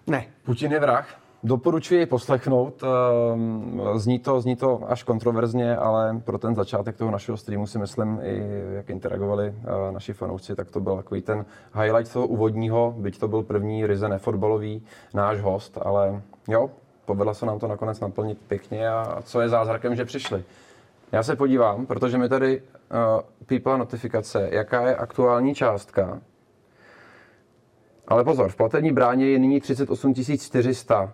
Ne. 0.08 0.26
Putin 0.44 0.72
je 0.72 0.80
vrah. 0.80 1.21
Doporučuji 1.44 2.06
poslechnout. 2.06 2.84
Ehm, 2.84 3.82
zní 3.96 4.20
to, 4.20 4.42
zní 4.42 4.56
to 4.56 4.82
až 4.88 5.04
kontroverzně, 5.04 5.76
ale 5.78 6.22
pro 6.24 6.38
ten 6.38 6.56
začátek 6.56 6.98
toho 6.98 7.12
našeho 7.12 7.38
streamu 7.38 7.68
si 7.68 7.80
myslím, 7.80 8.20
i 8.24 8.44
jak 8.72 8.90
interagovali 8.90 9.48
eh, 9.48 9.92
naši 9.92 10.14
fanoušci, 10.14 10.56
tak 10.56 10.72
to 10.72 10.80
byl 10.80 10.96
takový 10.96 11.22
ten 11.22 11.46
highlight 11.74 12.14
toho 12.14 12.28
úvodního, 12.28 12.94
byť 12.98 13.20
to 13.20 13.28
byl 13.28 13.44
první 13.44 13.88
ryze 13.88 14.10
nefotbalový 14.10 14.84
náš 15.14 15.42
host, 15.42 15.78
ale 15.82 16.22
jo, 16.48 16.70
povedlo 17.06 17.34
se 17.34 17.46
nám 17.46 17.60
to 17.60 17.68
nakonec 17.68 18.00
naplnit 18.00 18.38
pěkně 18.48 18.90
a 18.90 19.22
co 19.22 19.42
je 19.42 19.50
zázrakem, 19.50 19.96
že 19.96 20.06
přišli. 20.06 20.44
Já 21.12 21.24
se 21.24 21.36
podívám, 21.36 21.86
protože 21.86 22.18
mi 22.18 22.30
tady 22.30 22.62
uh, 22.62 22.98
pípla 23.46 23.78
notifikace, 23.78 24.50
jaká 24.52 24.88
je 24.88 24.96
aktuální 24.96 25.56
částka. 25.56 26.20
Ale 28.08 28.24
pozor, 28.24 28.50
v 28.50 28.56
platební 28.56 28.92
bráně 28.92 29.26
je 29.26 29.40
nyní 29.40 29.62
38 29.62 30.14
400 30.40 31.14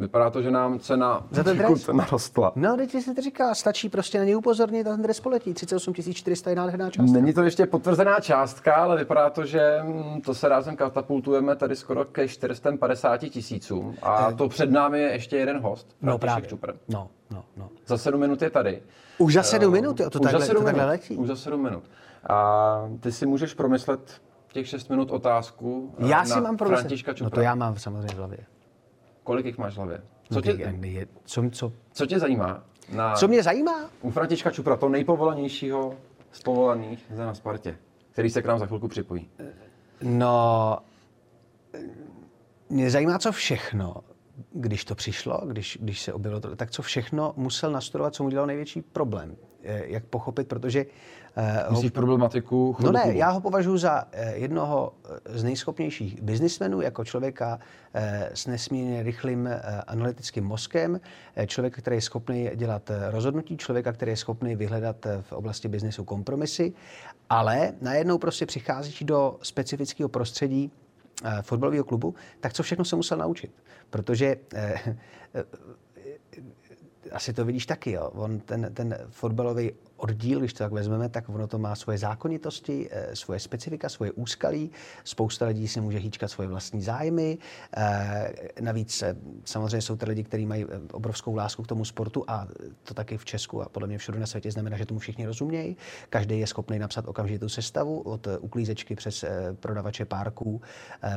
Vypadá 0.00 0.30
to, 0.30 0.42
že 0.42 0.50
nám 0.50 0.78
cena 0.78 1.26
za 1.30 1.44
ten 1.44 1.58
dres 1.58 1.86
narostla. 1.86 2.52
No, 2.56 2.76
teď 2.76 2.90
si 2.90 3.14
to 3.14 3.22
říká, 3.22 3.54
stačí 3.54 3.88
prostě 3.88 4.18
na 4.18 4.24
něj 4.24 4.36
upozornit 4.36 4.86
a 4.86 4.90
ten 4.90 5.02
dres 5.02 5.20
poletí. 5.20 5.54
38 5.54 5.94
400 5.94 6.50
je 6.50 6.56
nádherná 6.56 6.90
částka. 6.90 7.12
Není 7.12 7.32
to 7.32 7.42
ještě 7.42 7.66
potvrzená 7.66 8.20
částka, 8.20 8.74
ale 8.74 8.96
vypadá 8.96 9.30
to, 9.30 9.44
že 9.44 9.78
mm, 9.82 10.20
to 10.20 10.34
se 10.34 10.48
rázem 10.48 10.76
katapultujeme 10.76 11.56
tady 11.56 11.76
skoro 11.76 12.04
ke 12.04 12.28
450 12.28 13.16
tisícům. 13.16 13.94
A 14.02 14.30
eh. 14.30 14.34
to 14.34 14.48
před 14.48 14.70
námi 14.70 15.00
je 15.00 15.12
ještě 15.12 15.36
jeden 15.36 15.60
host. 15.60 15.96
No 16.02 16.18
právě. 16.18 16.48
No, 16.88 17.08
no, 17.30 17.44
no. 17.56 17.68
Za 17.86 17.98
7 17.98 18.20
minut 18.20 18.42
je 18.42 18.50
tady. 18.50 18.82
Už 19.18 19.34
za 19.34 19.42
7 19.42 19.66
uh, 19.66 19.72
minut? 19.72 20.00
Jo, 20.00 20.10
to 20.10 20.18
už 20.18 20.22
takhle, 20.22 20.40
za 20.40 20.46
7 20.46 20.64
to 20.64 20.72
minut. 20.72 20.86
letí. 20.86 21.16
Už 21.16 21.28
za 21.28 21.36
7 21.36 21.62
minut. 21.62 21.84
A 22.28 22.90
ty 23.00 23.12
si 23.12 23.26
můžeš 23.26 23.54
promyslet 23.54 24.20
těch 24.52 24.68
6 24.68 24.90
minut 24.90 25.10
otázku 25.10 25.94
Já 25.98 26.24
si 26.24 26.40
mám 26.40 26.56
promyslet. 26.56 26.80
Františka 26.80 27.12
Čupra. 27.12 27.24
No 27.24 27.30
to 27.30 27.40
já 27.40 27.54
mám 27.54 27.76
samozřejmě 27.76 28.14
v 28.14 28.18
hlavě. 28.18 28.38
Kolik 29.26 29.46
jich 29.46 29.58
máš 29.58 29.74
v 29.74 29.76
hlavě? 29.76 30.02
Co 30.32 30.40
tě, 30.40 30.76
co, 31.24 31.50
co, 31.50 31.72
co 31.92 32.06
tě 32.06 32.18
zajímá? 32.18 32.64
Na, 32.92 33.14
co 33.14 33.28
mě 33.28 33.42
zajímá? 33.42 33.90
U 34.00 34.10
Františka 34.10 34.50
Čupra, 34.50 34.76
to 34.76 34.88
nejpovolanějšího 34.88 35.94
z 36.32 36.42
povolaných 36.42 37.10
na 37.10 37.34
Spartě, 37.34 37.78
který 38.10 38.30
se 38.30 38.42
k 38.42 38.46
nám 38.46 38.58
za 38.58 38.66
chvilku 38.66 38.88
připojí. 38.88 39.30
No, 40.02 40.78
mě 42.68 42.90
zajímá, 42.90 43.18
co 43.18 43.32
všechno, 43.32 43.96
když 44.52 44.84
to 44.84 44.94
přišlo, 44.94 45.40
když, 45.46 45.78
když 45.80 46.00
se 46.00 46.12
objevilo 46.12 46.40
to, 46.40 46.56
tak 46.56 46.70
co 46.70 46.82
všechno 46.82 47.32
musel 47.36 47.70
nastudovat, 47.70 48.14
co 48.14 48.22
mu 48.22 48.30
dělalo 48.30 48.46
největší 48.46 48.82
problém. 48.82 49.36
Eh, 49.62 49.82
jak 49.86 50.04
pochopit, 50.04 50.48
protože... 50.48 50.86
Uh, 51.38 51.70
Myslíš 51.70 51.90
ho... 51.90 51.94
problematiku 51.94 52.76
No 52.80 52.92
ne, 52.92 53.04
já 53.06 53.30
ho 53.30 53.40
považuji 53.40 53.78
za 53.78 54.04
uh, 54.04 54.10
jednoho 54.34 54.92
z 55.24 55.44
nejschopnějších 55.44 56.22
biznismenů, 56.22 56.80
jako 56.80 57.04
člověka 57.04 57.58
s 58.34 58.46
nesmírně 58.46 59.02
rychlým 59.02 59.48
analytickým 59.86 60.44
mozkem, 60.44 61.00
člověka, 61.46 61.80
který 61.80 61.96
je 61.96 62.00
schopný 62.00 62.50
dělat 62.54 62.90
rozhodnutí, 63.10 63.56
člověka, 63.56 63.92
který 63.92 64.12
je 64.12 64.16
schopný 64.16 64.56
vyhledat 64.56 65.06
v 65.20 65.32
oblasti 65.32 65.68
biznesu 65.68 66.04
kompromisy, 66.04 66.72
ale 67.30 67.72
najednou 67.80 68.18
prostě 68.18 68.46
přichází 68.46 69.04
do 69.04 69.38
specifického 69.42 70.08
prostředí, 70.08 70.72
fotbalového 71.42 71.84
klubu, 71.84 72.14
tak 72.40 72.52
co 72.52 72.62
všechno 72.62 72.84
se 72.84 72.96
musel 72.96 73.18
naučit. 73.18 73.50
Protože 73.90 74.36
asi 77.12 77.32
to 77.32 77.44
vidíš 77.44 77.66
taky, 77.66 77.92
jo. 77.92 78.10
On 78.14 78.40
ten, 78.40 78.70
ten 78.74 78.98
fotbalový 79.08 79.72
oddíl, 79.96 80.40
když 80.40 80.52
to 80.52 80.58
tak 80.58 80.72
vezmeme, 80.72 81.08
tak 81.08 81.28
ono 81.28 81.46
to 81.46 81.58
má 81.58 81.74
svoje 81.74 81.98
zákonitosti, 81.98 82.88
eh, 82.90 83.16
svoje 83.16 83.40
specifika, 83.40 83.88
svoje 83.88 84.12
úskalí. 84.12 84.70
Spousta 85.04 85.46
lidí 85.46 85.68
si 85.68 85.80
může 85.80 85.98
hýčkat 85.98 86.30
svoje 86.30 86.48
vlastní 86.48 86.82
zájmy. 86.82 87.38
Eh, 87.76 88.32
navíc 88.60 89.02
eh, 89.02 89.16
samozřejmě 89.44 89.82
jsou 89.82 89.96
to 89.96 90.06
lidi, 90.06 90.24
kteří 90.24 90.46
mají 90.46 90.64
obrovskou 90.92 91.34
lásku 91.34 91.62
k 91.62 91.66
tomu 91.66 91.84
sportu 91.84 92.24
a 92.28 92.48
to 92.82 92.94
taky 92.94 93.18
v 93.18 93.24
Česku 93.24 93.62
a 93.62 93.68
podle 93.68 93.88
mě 93.88 93.98
všude 93.98 94.18
na 94.18 94.26
světě 94.26 94.50
znamená, 94.50 94.76
že 94.76 94.86
tomu 94.86 95.00
všichni 95.00 95.26
rozumějí. 95.26 95.76
Každý 96.10 96.40
je 96.40 96.46
schopný 96.46 96.78
napsat 96.78 97.08
okamžitou 97.08 97.48
sestavu 97.48 98.00
od 98.00 98.28
uklízečky 98.40 98.94
přes 98.94 99.24
prodavače 99.60 100.04
párků 100.04 100.60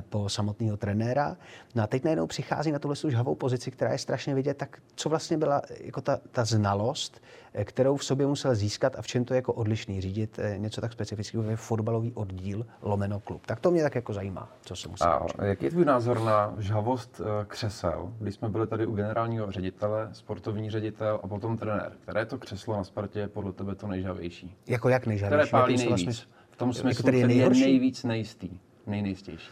po 0.09 0.29
samotného 0.29 0.77
trenéra. 0.77 1.37
No 1.75 1.83
a 1.83 1.87
teď 1.87 2.03
najednou 2.03 2.27
přichází 2.27 2.71
na 2.71 2.79
tuhle 2.79 2.95
žhavou 3.09 3.35
pozici, 3.35 3.71
která 3.71 3.91
je 3.91 3.97
strašně 3.97 4.35
vidět, 4.35 4.57
tak 4.57 4.77
co 4.95 5.09
vlastně 5.09 5.37
byla 5.37 5.61
jako 5.81 6.01
ta, 6.01 6.19
ta 6.31 6.45
znalost, 6.45 7.21
kterou 7.63 7.95
v 7.95 8.03
sobě 8.03 8.27
musel 8.27 8.55
získat 8.55 8.95
a 8.97 9.01
v 9.01 9.07
čem 9.07 9.25
to 9.25 9.33
je 9.33 9.35
jako 9.35 9.53
odlišný 9.53 10.01
řídit 10.01 10.39
eh, 10.39 10.57
něco 10.57 10.81
tak 10.81 10.93
specifického 10.93 11.43
jako 11.43 11.55
fotbalový 11.55 12.13
oddíl 12.13 12.65
lomeno 12.81 13.19
klub. 13.19 13.45
Tak 13.45 13.59
to 13.59 13.71
mě 13.71 13.83
tak 13.83 13.95
jako 13.95 14.13
zajímá, 14.13 14.49
co 14.61 14.75
se 14.75 14.89
musí 14.89 15.03
A 15.03 15.45
jaký 15.45 15.65
je 15.65 15.71
tvůj 15.71 15.85
názor 15.85 16.21
na 16.21 16.55
žhavost 16.57 17.21
eh, 17.21 17.45
křesel, 17.47 18.13
když 18.19 18.35
jsme 18.35 18.49
byli 18.49 18.67
tady 18.67 18.85
u 18.85 18.95
generálního 18.95 19.51
ředitele, 19.51 20.09
sportovní 20.11 20.69
ředitel 20.69 21.19
a 21.23 21.27
potom 21.27 21.57
trenér? 21.57 21.91
Které 22.03 22.25
to 22.25 22.37
křeslo 22.37 22.77
na 22.77 22.83
Spartě 22.83 23.19
je 23.19 23.27
podle 23.27 23.53
tebe 23.53 23.75
to 23.75 23.87
nejžavější? 23.87 24.55
Jako 24.67 24.89
jak 24.89 25.05
nejžavější? 25.05 25.47
Které 25.47 25.61
pálí 25.61 25.77
nejvíc? 25.77 25.89
Vlastně... 25.89 26.13
V 26.51 26.57
tom 26.57 26.73
smyslu, 26.73 26.89
jako 26.89 27.03
který 27.03 27.19
je, 27.19 27.33
je 27.33 27.49
nejvíc 27.49 28.03
nejistý, 28.03 28.49
nejnejistější. 28.87 29.51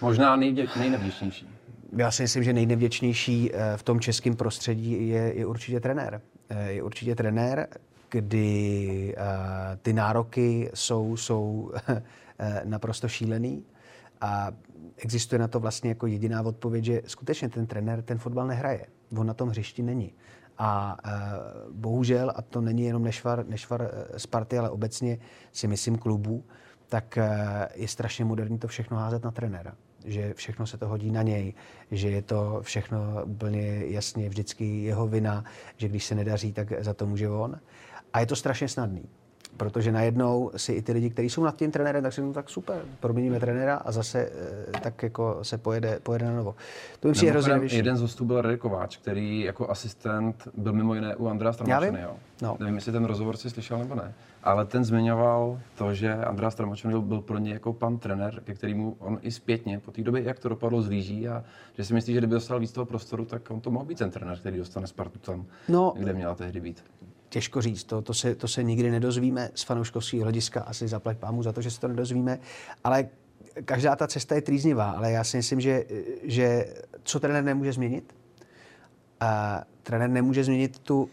Možná 0.00 0.36
nejvdě, 0.36 0.66
nejnevděčnější. 0.78 1.48
Já 1.96 2.10
si 2.10 2.22
myslím, 2.22 2.44
že 2.44 2.52
nejnevděčnější 2.52 3.50
eh, 3.54 3.76
v 3.76 3.82
tom 3.82 4.00
českém 4.00 4.36
prostředí 4.36 5.08
je, 5.08 5.34
je 5.34 5.46
určitě 5.46 5.80
trenér. 5.80 6.20
Eh, 6.50 6.72
je 6.72 6.82
určitě 6.82 7.14
trenér, 7.14 7.68
kdy 8.10 9.14
uh, 9.16 9.22
ty 9.82 9.92
nároky 9.92 10.70
jsou, 10.74 11.16
jsou 11.16 11.72
naprosto 12.64 13.08
šílený. 13.08 13.64
A 14.20 14.50
existuje 14.96 15.38
na 15.38 15.48
to 15.48 15.60
vlastně 15.60 15.90
jako 15.90 16.06
jediná 16.06 16.42
odpověď, 16.42 16.84
že 16.84 17.02
skutečně 17.06 17.48
ten 17.48 17.66
trenér 17.66 18.02
ten 18.02 18.18
fotbal 18.18 18.46
nehraje. 18.46 18.86
On 19.16 19.26
na 19.26 19.34
tom 19.34 19.48
hřišti 19.48 19.82
není. 19.82 20.12
A 20.58 20.96
bohužel, 21.72 22.32
a 22.36 22.42
to 22.42 22.60
není 22.60 22.82
jenom 22.82 23.04
nešvar, 23.04 23.46
nešvar 23.46 23.90
Sparty, 24.16 24.58
ale 24.58 24.70
obecně 24.70 25.18
si 25.52 25.68
myslím 25.68 25.98
klubů, 25.98 26.44
tak 26.88 27.18
je 27.74 27.88
strašně 27.88 28.24
moderní 28.24 28.58
to 28.58 28.68
všechno 28.68 28.96
házet 28.96 29.24
na 29.24 29.30
trenéra. 29.30 29.72
Že 30.04 30.34
všechno 30.34 30.66
se 30.66 30.78
to 30.78 30.88
hodí 30.88 31.10
na 31.10 31.22
něj, 31.22 31.54
že 31.90 32.10
je 32.10 32.22
to 32.22 32.58
všechno 32.62 32.98
úplně 33.24 33.82
jasně 33.86 34.28
vždycky 34.28 34.82
jeho 34.82 35.08
vina, 35.08 35.44
že 35.76 35.88
když 35.88 36.04
se 36.04 36.14
nedaří, 36.14 36.52
tak 36.52 36.84
za 36.84 36.94
to 36.94 37.06
může 37.06 37.28
on. 37.28 37.60
A 38.12 38.20
je 38.20 38.26
to 38.26 38.36
strašně 38.36 38.68
snadný. 38.68 39.08
Protože 39.58 39.92
najednou 39.92 40.50
si 40.56 40.72
i 40.72 40.82
ty 40.82 40.92
lidi, 40.92 41.10
kteří 41.10 41.30
jsou 41.30 41.44
nad 41.44 41.56
tím 41.56 41.70
trenérem, 41.70 42.02
tak 42.02 42.12
si 42.12 42.20
no 42.20 42.32
tak 42.32 42.50
super, 42.50 42.82
proměníme 43.00 43.40
trenéra 43.40 43.76
a 43.76 43.92
zase 43.92 44.30
eh, 44.74 44.80
tak 44.80 45.02
jako 45.02 45.38
se 45.42 45.58
pojede, 45.58 45.98
pojede 46.02 46.26
na 46.26 46.32
novo. 46.32 46.54
To 47.00 47.08
mi 47.08 47.14
přijde 47.14 47.32
hrozně 47.32 47.60
Jeden 47.70 47.96
z 47.96 48.00
hostů 48.00 48.24
byl 48.24 48.42
Radek 48.42 48.60
Kováč, 48.60 48.96
který 48.96 49.40
jako 49.40 49.70
asistent 49.70 50.48
byl 50.56 50.72
mimo 50.72 50.94
jiné 50.94 51.16
u 51.16 51.28
Andrea 51.28 51.52
Stramačeny. 51.52 51.98
No. 52.42 52.56
Nevím, 52.60 52.74
jestli 52.74 52.92
ten 52.92 53.04
rozhovor 53.04 53.36
si 53.36 53.50
slyšel 53.50 53.78
nebo 53.78 53.94
ne. 53.94 54.14
Ale 54.42 54.64
ten 54.64 54.84
zmiňoval 54.84 55.60
to, 55.78 55.94
že 55.94 56.14
Andrea 56.14 56.50
Stramačeny 56.50 57.00
byl 57.00 57.20
pro 57.20 57.38
ně 57.38 57.52
jako 57.52 57.72
pan 57.72 57.98
trenér, 57.98 58.40
ke 58.44 58.54
kterému 58.54 58.96
on 58.98 59.18
i 59.22 59.30
zpětně 59.30 59.78
po 59.78 59.90
té 59.90 60.02
době, 60.02 60.22
jak 60.22 60.38
to 60.38 60.48
dopadlo, 60.48 60.82
zlíží 60.82 61.28
a 61.28 61.44
že 61.76 61.84
si 61.84 61.94
myslí, 61.94 62.12
že 62.14 62.20
kdyby 62.20 62.34
dostal 62.34 62.60
víc 62.60 62.72
toho 62.72 62.86
prostoru, 62.86 63.24
tak 63.24 63.50
on 63.50 63.60
to 63.60 63.70
mohl 63.70 63.84
být 63.84 63.98
ten 63.98 64.10
trenér, 64.10 64.38
který 64.38 64.58
dostane 64.58 64.86
Spartu 64.86 65.18
tam, 65.18 65.46
no, 65.68 65.94
kde 65.96 66.12
měla 66.12 66.34
tehdy 66.34 66.60
být 66.60 66.84
těžko 67.28 67.62
říct. 67.62 67.84
To, 67.84 68.02
to, 68.02 68.14
se, 68.14 68.34
to 68.34 68.48
se 68.48 68.62
nikdy 68.62 68.90
nedozvíme 68.90 69.50
z 69.54 69.62
fanouškovského 69.62 70.22
hlediska. 70.22 70.60
Asi 70.60 70.88
zaplať 70.88 71.18
pámu 71.18 71.42
za 71.42 71.52
to, 71.52 71.62
že 71.62 71.70
se 71.70 71.80
to 71.80 71.88
nedozvíme. 71.88 72.38
Ale 72.84 73.08
každá 73.64 73.96
ta 73.96 74.06
cesta 74.06 74.34
je 74.34 74.42
trýznivá. 74.42 74.90
Ale 74.90 75.12
já 75.12 75.24
si 75.24 75.36
myslím, 75.36 75.60
že, 75.60 75.84
že 76.22 76.74
co 77.02 77.20
trenér 77.20 77.44
nemůže 77.44 77.72
změnit? 77.72 78.14
A 79.20 79.62
trenér 79.82 80.10
nemůže 80.10 80.44
změnit 80.44 80.78
tu 80.78 81.10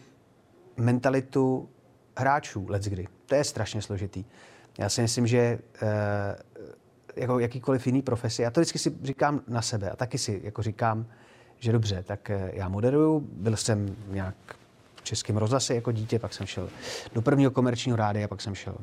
mentalitu 0.76 1.68
hráčů 2.16 2.68
kdy. 2.88 3.08
To 3.26 3.34
je 3.34 3.44
strašně 3.44 3.82
složitý. 3.82 4.24
Já 4.78 4.88
si 4.88 5.02
myslím, 5.02 5.26
že 5.26 5.38
e, 5.38 5.58
jako 7.16 7.38
jakýkoliv 7.38 7.86
jiný 7.86 8.02
profesi, 8.02 8.42
já 8.42 8.50
to 8.50 8.60
vždycky 8.60 8.78
si 8.78 8.96
říkám 9.02 9.40
na 9.48 9.62
sebe 9.62 9.90
a 9.90 9.96
taky 9.96 10.18
si 10.18 10.40
jako 10.44 10.62
říkám, 10.62 11.06
že 11.58 11.72
dobře, 11.72 12.02
tak 12.02 12.30
eh, 12.30 12.50
já 12.54 12.68
moderuju, 12.68 13.28
byl 13.32 13.56
jsem 13.56 13.96
nějak 14.08 14.34
českém 15.06 15.36
rozhlase 15.36 15.74
jako 15.74 15.92
dítě, 15.92 16.18
pak 16.18 16.34
jsem 16.34 16.46
šel 16.46 16.68
do 17.14 17.22
prvního 17.22 17.50
komerčního 17.50 17.96
rádia, 17.96 18.28
pak 18.28 18.40
jsem 18.40 18.54
šel 18.54 18.76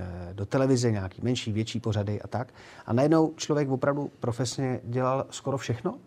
eh, 0.00 0.04
do 0.32 0.46
televize, 0.46 0.90
nějaký 0.90 1.22
menší, 1.22 1.52
větší 1.52 1.80
pořady 1.80 2.22
a 2.22 2.28
tak. 2.28 2.54
A 2.86 2.92
najednou 2.92 3.32
člověk 3.36 3.70
opravdu 3.70 4.10
profesně 4.20 4.80
dělal 4.84 5.26
skoro 5.30 5.58
všechno 5.58 5.98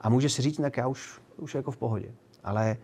a 0.00 0.08
může 0.08 0.28
si 0.28 0.42
říct, 0.42 0.56
tak 0.56 0.76
já 0.76 0.86
už, 0.86 1.20
už 1.36 1.54
jako 1.54 1.70
v 1.70 1.76
pohodě. 1.76 2.12
Ale 2.44 2.76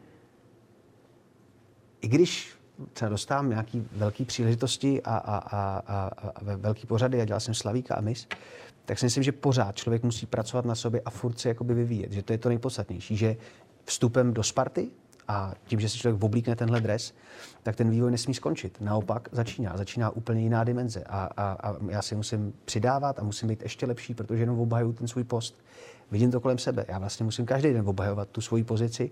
i 2.00 2.08
když 2.08 2.56
třeba 2.92 3.08
dostávám 3.08 3.50
nějaký 3.50 3.88
velký 3.92 4.24
příležitosti 4.24 5.02
a, 5.02 5.16
a, 5.16 5.36
a, 5.38 5.82
a, 5.86 6.10
a 6.34 6.56
velký 6.56 6.86
pořady, 6.86 7.20
a 7.20 7.24
dělal 7.24 7.40
jsem 7.40 7.54
Slavíka 7.54 7.94
a 7.94 8.00
mis, 8.00 8.28
tak 8.84 8.98
si 8.98 9.06
myslím, 9.06 9.22
že 9.22 9.32
pořád 9.32 9.76
člověk 9.76 10.02
musí 10.02 10.26
pracovat 10.26 10.64
na 10.64 10.74
sobě 10.74 11.02
a 11.04 11.10
furt 11.10 11.38
se 11.38 11.48
jakoby 11.48 11.74
vyvíjet, 11.74 12.12
že 12.12 12.22
to 12.22 12.32
je 12.32 12.38
to 12.38 12.48
nejpodstatnější, 12.48 13.16
že 13.16 13.36
vstupem 13.84 14.34
do 14.34 14.42
Sparty 14.42 14.90
a 15.28 15.54
tím, 15.66 15.80
že 15.80 15.88
si 15.88 15.98
člověk 15.98 16.22
oblíkne 16.22 16.56
tenhle 16.56 16.80
dres, 16.80 17.14
tak 17.62 17.76
ten 17.76 17.90
vývoj 17.90 18.10
nesmí 18.10 18.34
skončit. 18.34 18.80
Naopak 18.80 19.28
začíná. 19.32 19.76
Začíná 19.76 20.10
úplně 20.10 20.42
jiná 20.42 20.64
dimenze. 20.64 21.04
A, 21.04 21.30
a, 21.36 21.70
a 21.70 21.76
já 21.88 22.02
si 22.02 22.14
musím 22.14 22.54
přidávat 22.64 23.18
a 23.18 23.24
musím 23.24 23.48
být 23.48 23.62
ještě 23.62 23.86
lepší, 23.86 24.14
protože 24.14 24.42
jenom 24.42 24.60
obhajuju 24.60 24.92
ten 24.92 25.08
svůj 25.08 25.24
post. 25.24 25.54
Vidím 26.10 26.30
to 26.30 26.40
kolem 26.40 26.58
sebe. 26.58 26.84
Já 26.88 26.98
vlastně 26.98 27.24
musím 27.24 27.46
každý 27.46 27.72
den 27.72 27.88
obhajovat 27.88 28.28
tu 28.28 28.40
svoji 28.40 28.64
pozici. 28.64 29.10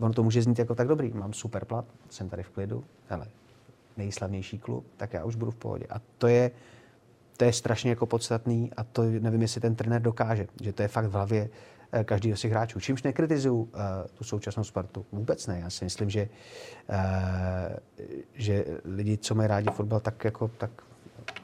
Ono 0.00 0.12
to 0.12 0.22
může 0.22 0.42
znít 0.42 0.58
jako 0.58 0.74
tak 0.74 0.88
dobrý. 0.88 1.12
Mám 1.12 1.32
super 1.32 1.64
plat, 1.64 1.84
jsem 2.10 2.28
tady 2.28 2.42
v 2.42 2.50
klidu, 2.50 2.84
ale 3.10 3.26
nejslavnější 3.96 4.58
klub, 4.58 4.86
tak 4.96 5.12
já 5.12 5.24
už 5.24 5.36
budu 5.36 5.50
v 5.50 5.56
pohodě. 5.56 5.86
A 5.90 6.00
to 6.18 6.26
je, 6.26 6.50
to 7.36 7.44
je 7.44 7.52
strašně 7.52 7.90
jako 7.90 8.06
podstatný 8.06 8.70
a 8.76 8.84
to 8.84 9.02
nevím, 9.02 9.42
jestli 9.42 9.60
ten 9.60 9.74
trenér 9.74 10.02
dokáže, 10.02 10.46
že 10.62 10.72
to 10.72 10.82
je 10.82 10.88
fakt 10.88 11.06
v 11.06 11.12
hlavě 11.12 11.48
každého 12.04 12.36
z 12.36 12.40
těch 12.40 12.50
hráčů. 12.50 12.80
Čímž 12.80 13.02
nekritizuju 13.02 13.56
uh, 13.56 13.68
tu 14.14 14.24
současnou 14.24 14.64
Spartu. 14.64 15.06
Vůbec 15.12 15.46
ne. 15.46 15.58
Já 15.58 15.70
si 15.70 15.84
myslím, 15.84 16.10
že, 16.10 16.28
uh, 16.88 16.96
že 18.34 18.64
lidi, 18.84 19.18
co 19.18 19.34
mají 19.34 19.48
rádi 19.48 19.70
fotbal, 19.70 20.00
tak, 20.00 20.24
jako, 20.24 20.48
tak 20.48 20.70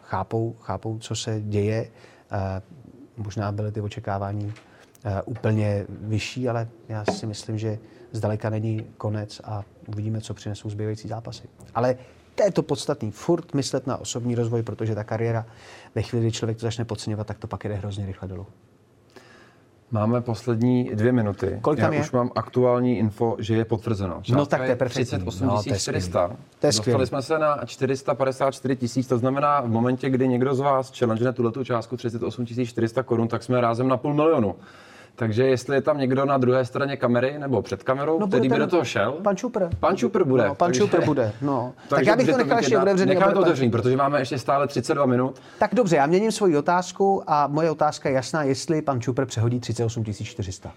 chápou, 0.03 0.57
chápou, 0.61 0.99
co 0.99 1.17
se 1.17 1.41
děje. 1.41 1.91
Možná 3.17 3.53
byly 3.53 3.73
ty 3.73 3.81
očekávání 3.81 4.53
úplně 5.25 5.87
vyšší, 5.89 6.49
ale 6.49 6.69
já 6.89 7.05
si 7.05 7.27
myslím, 7.27 7.59
že 7.59 7.79
zdaleka 8.13 8.51
není 8.51 8.87
konec 8.97 9.41
a 9.45 9.65
uvidíme, 9.89 10.21
co 10.21 10.35
přinesou 10.35 10.71
zbývající 10.71 11.09
zápasy. 11.09 11.49
Ale 11.75 11.97
to 12.35 12.45
je 12.45 12.53
to 12.53 12.63
podstatný. 12.63 13.11
Furt 13.11 13.55
myslet 13.55 13.87
na 13.87 13.97
osobní 13.97 14.35
rozvoj, 14.35 14.63
protože 14.63 14.95
ta 14.95 15.05
kariéra 15.05 15.47
ve 15.95 16.03
chvíli, 16.03 16.25
kdy 16.25 16.33
člověk 16.33 16.59
to 16.59 16.67
začne 16.67 16.85
podceňovat, 16.85 17.27
tak 17.27 17.39
to 17.39 17.47
pak 17.47 17.65
jde 17.65 17.75
hrozně 17.75 18.07
rychle 18.07 18.29
dolů. 18.29 18.47
Máme 19.91 20.21
poslední 20.21 20.91
dvě 20.95 21.13
minuty. 21.13 21.59
Kolik 21.61 21.81
tam 21.81 21.93
Já 21.93 21.99
je? 21.99 22.05
už 22.05 22.13
mám 22.13 22.31
aktuální 22.37 22.99
info, 22.99 23.37
že 23.39 23.55
je 23.55 23.65
potvrzeno. 23.65 24.15
Částka 24.23 24.39
no 24.39 24.47
tak 24.47 24.61
to 24.61 24.67
je 24.67 24.77
perfektní. 24.77 25.05
38 25.05 25.47
no, 25.47 25.63
400. 25.79 26.29
To 26.59 26.67
je 26.67 26.73
Dostali 26.73 27.07
jsme 27.07 27.23
se 27.23 27.39
na 27.39 27.61
454 27.65 28.77
tisíc, 28.77 29.07
to 29.07 29.19
znamená 29.19 29.61
v 29.61 29.69
momentě, 29.69 30.11
kdy 30.11 30.29
někdo 30.29 30.55
z 30.55 30.61
vás 30.61 30.99
challenge 30.99 31.33
tuto 31.33 31.65
částku 31.65 31.97
38 31.97 32.47
400 32.47 33.03
korun, 33.03 33.29
tak 33.29 33.43
jsme 33.43 33.61
rázem 33.61 33.89
na 33.89 33.97
půl 33.97 34.15
milionu. 34.15 34.55
Takže 35.19 35.47
jestli 35.47 35.77
je 35.77 35.83
tam 35.83 35.99
někdo 35.99 36.25
na 36.25 36.39
druhé 36.39 36.65
straně 36.65 36.97
kamery 36.97 37.39
nebo 37.39 37.63
před 37.63 37.83
kamerou, 37.83 38.19
no, 38.19 38.27
který 38.27 38.49
by 38.49 38.59
do 38.59 38.67
toho 38.67 38.85
šel. 38.85 39.13
Pan 39.13 39.37
Čupr. 39.37 39.69
Pan 39.81 39.97
Čupr 39.97 40.25
bude. 40.25 40.49
No, 40.49 40.55
pan 40.55 40.73
Čupr 40.73 41.05
bude, 41.05 41.33
no. 41.43 41.73
tak 41.89 42.07
já 42.07 42.17
bych 42.17 42.31
to 42.31 42.37
nechal 42.37 42.59
ještě 42.59 42.79
otevřený. 42.79 43.15
Necháme 43.15 43.33
to 43.33 43.41
otevřený, 43.41 43.71
protože 43.71 43.97
máme 43.97 44.19
ještě 44.19 44.39
stále 44.39 44.67
32 44.67 45.07
minut. 45.07 45.41
Tak 45.59 45.75
dobře, 45.75 45.97
já 45.97 46.07
měním 46.07 46.33
svoji 46.33 46.57
otázku 46.57 47.23
a 47.27 47.47
moje 47.47 47.71
otázka 47.71 48.09
je 48.09 48.15
jasná, 48.15 48.43
jestli 48.43 48.83
pan 48.83 49.01
Čupr 49.01 49.27
přehodí 49.27 49.61
38 49.61 50.05
400. 50.05 50.73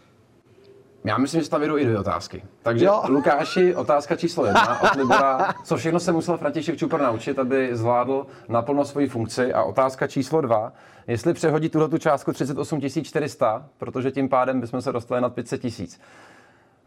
Já 1.04 1.18
myslím, 1.18 1.42
že 1.42 1.50
tam 1.50 1.62
jedou 1.62 1.78
i 1.78 1.86
dvě 1.86 2.00
otázky. 2.00 2.44
Takže 2.62 2.86
jo. 2.86 3.04
Lukáši, 3.08 3.76
otázka 3.76 4.16
číslo 4.16 4.46
jedna 4.46 4.82
od 4.82 4.96
Libora. 4.96 5.54
Co 5.64 5.78
všechno 5.78 6.00
se 6.00 6.12
musel 6.12 6.38
František 6.38 6.78
Čupr 6.78 7.02
naučit, 7.02 7.40
aby 7.40 7.70
zvládl 7.72 8.26
naplno 8.50 8.86
svoji 8.86 9.08
funkci? 9.08 9.54
A 9.54 9.64
otázka 9.64 10.08
číslo 10.08 10.42
dva. 10.42 10.74
Jestli 11.12 11.34
přehodí 11.34 11.70
tuhle 11.70 11.90
tu 11.90 11.98
částku 11.98 12.34
38 12.34 12.82
400, 13.04 13.66
protože 13.78 14.12
tím 14.12 14.30
pádem 14.30 14.62
bychom 14.62 14.82
se 14.82 14.92
dostali 14.92 15.22
nad 15.22 15.34
500 15.34 15.62
tisíc. 15.62 16.02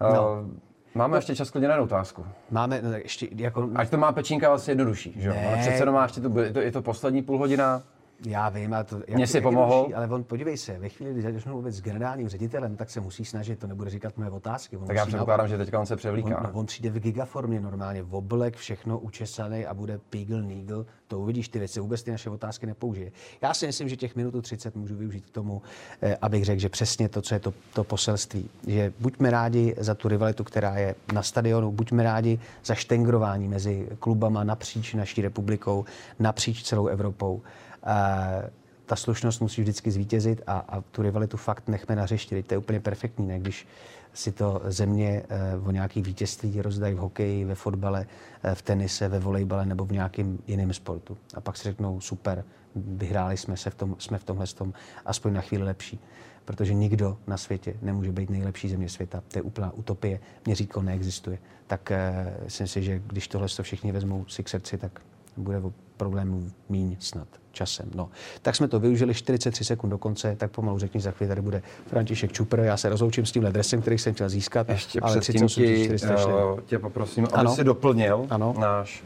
No. 0.01 0.43
Uh, 0.43 0.49
Máme 0.95 1.19
ještě 1.19 1.37
čas 1.37 1.51
klidně 1.51 1.69
na 1.69 1.81
otázku. 1.81 2.27
Máme 2.51 2.83
no, 2.83 2.93
ještě 2.93 3.29
jako... 3.37 3.71
Ať 3.75 3.91
to 3.91 3.97
má 3.97 4.13
pečínka 4.13 4.49
vlastně 4.49 4.71
jednodušší, 4.71 5.15
že 5.17 5.29
jo? 5.29 5.35
Ale 5.49 5.57
přece 5.57 5.77
jenom 5.77 5.95
máš 5.95 6.13
to, 6.13 6.41
je 6.41 6.53
to, 6.53 6.61
je 6.61 6.73
to 6.73 6.83
poslední 6.83 7.23
půl 7.23 7.39
hodina. 7.39 7.83
Já 8.27 8.49
vím, 8.49 8.75
ale 8.75 8.85
to... 8.85 9.03
Mně 9.15 9.27
si 9.27 9.41
pomohl. 9.41 9.89
ale 9.95 10.09
on, 10.09 10.25
podívej 10.25 10.57
se, 10.57 10.79
ve 10.79 10.89
chvíli, 10.89 11.13
kdy 11.13 11.23
začnu 11.23 11.53
mluvit 11.53 11.73
s 11.73 11.83
generálním 11.83 12.29
ředitelem, 12.29 12.77
tak 12.77 12.91
se 12.91 13.01
musí 13.01 13.25
snažit, 13.25 13.59
to 13.59 13.67
nebude 13.67 13.91
říkat 13.91 14.17
moje 14.17 14.31
otázky. 14.31 14.77
On 14.77 14.87
tak 14.87 14.97
já 14.97 15.07
předpokládám, 15.07 15.49
že 15.49 15.59
teďka 15.59 15.81
on 15.81 15.87
se 15.87 15.97
převlíká. 15.97 16.39
On, 16.39 16.51
on, 16.53 16.67
přijde 16.67 16.91
v 16.91 16.99
gigaformě 16.99 17.61
normálně, 17.61 18.03
v 18.03 18.15
oblek, 18.15 18.57
všechno 18.57 18.99
učesaný 18.99 19.67
a 19.67 19.75
bude 19.75 19.99
pígl, 20.11 20.43
nígl. 20.43 20.87
To 21.09 21.21
uvidíš, 21.21 21.49
ty 21.49 21.59
věci 21.59 21.81
vůbec 21.81 22.03
ty 22.03 22.11
naše 22.11 22.31
otázky 22.31 22.67
nepoužije. 22.67 23.13
Já 23.43 23.55
si 23.55 23.67
myslím, 23.67 23.89
že 23.89 23.97
těch 23.97 24.17
minutu 24.17 24.43
30 24.43 24.77
můžu 24.77 24.97
využít 24.97 25.27
k 25.27 25.31
tomu, 25.31 25.63
eh, 26.03 26.17
abych 26.17 26.45
řekl, 26.45 26.61
že 26.61 26.69
přesně 26.69 27.09
to, 27.09 27.23
co 27.23 27.35
je 27.35 27.41
to, 27.41 27.55
to 27.73 27.85
poselství. 27.85 28.51
Že 28.67 28.93
buďme 29.01 29.31
rádi 29.31 29.75
za 29.79 29.95
tu 29.95 30.09
rivalitu, 30.09 30.45
která 30.45 30.77
je 30.77 30.95
na 31.13 31.23
stadionu, 31.23 31.73
buďme 31.73 32.03
rádi 32.03 32.39
za 32.65 32.75
štengrování 32.75 33.49
mezi 33.49 33.89
klubama 33.99 34.45
napříč 34.45 34.95
naší 34.95 35.23
republikou, 35.23 35.85
napříč 36.19 36.63
celou 36.63 36.87
Evropou. 36.87 37.43
Eh, 37.87 38.51
ta 38.87 38.97
slušnost 38.97 39.41
musí 39.41 39.63
vždycky 39.63 39.91
zvítězit 39.91 40.43
a, 40.47 40.59
a 40.59 40.81
tu 40.81 41.03
rivalitu 41.03 41.37
fakt 41.37 41.69
nechme 41.69 41.97
na 41.97 42.03
hřišti. 42.03 42.43
to 42.43 42.55
je 42.55 42.59
úplně 42.59 42.81
perfektní, 42.81 43.27
ne? 43.27 43.39
když 43.41 43.67
si 44.13 44.33
to 44.33 44.63
země 44.65 45.23
e, 45.29 45.57
o 45.57 45.71
nějaký 45.71 46.03
vítězství 46.03 46.63
rozdají 46.63 46.95
v 46.95 46.99
hokeji, 46.99 47.45
ve 47.45 47.55
fotbale, 47.55 48.07
e, 48.43 48.55
v 48.55 48.63
tenise, 48.63 49.09
ve 49.09 49.19
volejbale 49.19 49.67
nebo 49.67 49.85
v 49.85 49.93
nějakém 49.93 50.39
jiném 50.47 50.73
sportu. 50.73 51.17
A 51.35 51.41
pak 51.41 51.57
si 51.57 51.63
řeknou, 51.63 52.01
super, 52.01 52.45
vyhráli 52.75 53.37
jsme 53.37 53.57
se 53.57 53.71
v 53.71 53.75
tom, 53.75 53.97
jsme 53.99 54.19
v 54.19 54.25
tomhle 54.25 54.47
tom 54.47 54.73
aspoň 55.05 55.33
na 55.33 55.41
chvíli 55.41 55.65
lepší. 55.65 56.01
Protože 56.45 56.75
nikdo 56.75 57.19
na 57.27 57.37
světě 57.37 57.75
nemůže 57.83 58.13
být 58.13 58.31
nejlepší 58.31 58.69
země 58.69 58.89
světa. 58.89 59.23
To 59.29 59.39
je 59.39 59.43
úplná 59.43 59.73
utopie, 59.73 60.21
měřítko 60.47 60.83
neexistuje. 60.83 61.39
Tak 61.67 61.91
e, 61.91 62.35
si 62.49 62.63
myslím, 62.63 62.83
že 62.83 63.03
když 63.07 63.29
tohle 63.29 63.49
všichni 63.63 63.93
vezmou 63.93 64.27
si 64.27 64.43
k 64.43 64.49
srdci, 64.49 64.79
tak 64.79 65.01
bude 65.37 65.63
problémů 65.97 66.51
míň 66.69 66.97
snad 67.01 67.44
časem. 67.55 67.91
No. 67.95 68.09
Tak 68.43 68.57
jsme 68.57 68.69
to 68.69 68.81
využili 68.81 69.15
43 69.15 69.65
sekund 69.65 69.91
do 69.91 69.99
konce, 69.99 70.37
tak 70.37 70.51
pomalu 70.51 70.79
řekni, 70.79 71.01
za 71.01 71.11
chvíli 71.11 71.29
tady 71.29 71.41
bude 71.41 71.63
František 71.87 72.33
Čupr. 72.33 72.61
Já 72.61 72.77
se 72.77 72.89
rozloučím 72.89 73.27
s 73.27 73.33
tímhle 73.33 73.53
dresem, 73.53 73.81
který 73.81 73.99
jsem 73.99 74.15
chtěl 74.15 74.29
získat. 74.29 74.69
Ještě 74.69 75.01
ale 75.01 75.21
38 75.21 75.65
ti, 75.65 75.89
uh, 75.89 76.61
tě 76.61 76.79
poprosím, 76.79 77.25
aby 77.25 77.35
ano. 77.35 77.55
si 77.55 77.65
doplnil 77.65 78.27
ano. 78.31 78.55
náš 78.59 79.05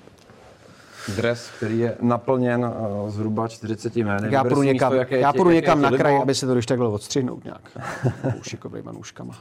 dres, 1.16 1.50
který 1.56 1.78
je 1.78 1.96
naplněn 2.00 2.64
uh, 2.64 3.10
zhruba 3.10 3.48
40 3.48 3.96
jmény. 3.96 4.28
Já 4.30 4.44
půjdu 4.44 4.62
někam, 4.62 4.92
místo, 4.92 5.14
já 5.14 5.32
půjdu 5.32 5.50
někam 5.50 5.82
na 5.82 5.90
kraj, 5.90 6.18
aby 6.22 6.34
se 6.34 6.46
to 6.46 6.52
když 6.52 6.66
takhle 6.66 6.88
odstřihnout 6.88 7.44
nějak. 7.44 7.78
Šikovnýma 8.42 8.92
nůžkama. 8.92 9.34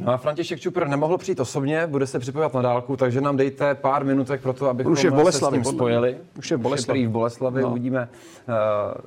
No 0.00 0.12
a 0.12 0.16
František 0.16 0.60
Čupr 0.60 0.88
nemohl 0.88 1.18
přijít 1.18 1.40
osobně, 1.40 1.86
bude 1.86 2.06
se 2.06 2.18
připojovat 2.18 2.54
na 2.54 2.62
dálku, 2.62 2.96
takže 2.96 3.20
nám 3.20 3.36
dejte 3.36 3.74
pár 3.74 4.04
minutek 4.04 4.40
pro 4.42 4.52
to, 4.52 4.68
abychom 4.68 4.92
Už 4.92 5.04
je 5.04 5.10
v 5.10 5.32
se 5.32 5.38
s 5.38 5.50
ním 5.50 5.64
spojili. 5.64 6.16
Už 6.38 6.50
je 6.50 6.56
v 6.56 6.60
Boleslavi. 6.60 7.06
v 7.06 7.10
Boleslavi. 7.10 7.62
No. 7.62 7.70
Uvidíme, 7.70 8.08
eh, 8.48 8.52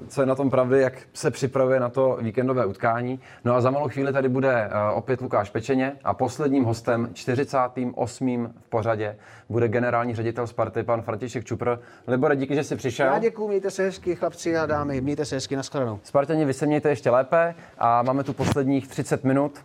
co 0.07 0.21
je 0.21 0.25
na 0.25 0.35
tom 0.35 0.49
pravdy, 0.49 0.81
jak 0.81 0.93
se 1.13 1.31
připravuje 1.31 1.79
na 1.79 1.89
to 1.89 2.17
víkendové 2.21 2.65
utkání. 2.65 3.19
No 3.45 3.55
a 3.55 3.61
za 3.61 3.71
malou 3.71 3.89
chvíli 3.89 4.13
tady 4.13 4.29
bude 4.29 4.53
eh, 4.53 4.69
opět 4.93 5.21
Lukáš 5.21 5.49
Pečeně 5.49 5.93
a 6.03 6.13
posledním 6.13 6.63
hostem, 6.63 7.09
48. 7.13 8.53
v 8.61 8.69
pořadě, 8.69 9.15
bude 9.49 9.67
generální 9.67 10.15
ředitel 10.15 10.47
Sparty, 10.47 10.83
pan 10.83 11.01
František 11.01 11.45
Čupr. 11.45 11.75
Libore, 12.07 12.35
díky, 12.35 12.55
že 12.55 12.63
jsi 12.63 12.75
přišel. 12.75 13.05
Já 13.05 13.19
děkuji, 13.19 13.47
mějte 13.47 13.71
se 13.71 13.83
hezky, 13.83 14.15
chlapci 14.15 14.57
a 14.57 14.65
dámy, 14.65 15.01
mějte 15.01 15.25
se 15.25 15.35
hezky, 15.35 15.55
nashledanou. 15.55 15.99
Spartani, 16.03 16.45
vy 16.45 16.53
se 16.53 16.65
mějte 16.65 16.89
ještě 16.89 17.09
lépe 17.09 17.55
a 17.77 18.03
máme 18.03 18.23
tu 18.23 18.33
posledních 18.33 18.87
30 18.87 19.23
minut 19.23 19.59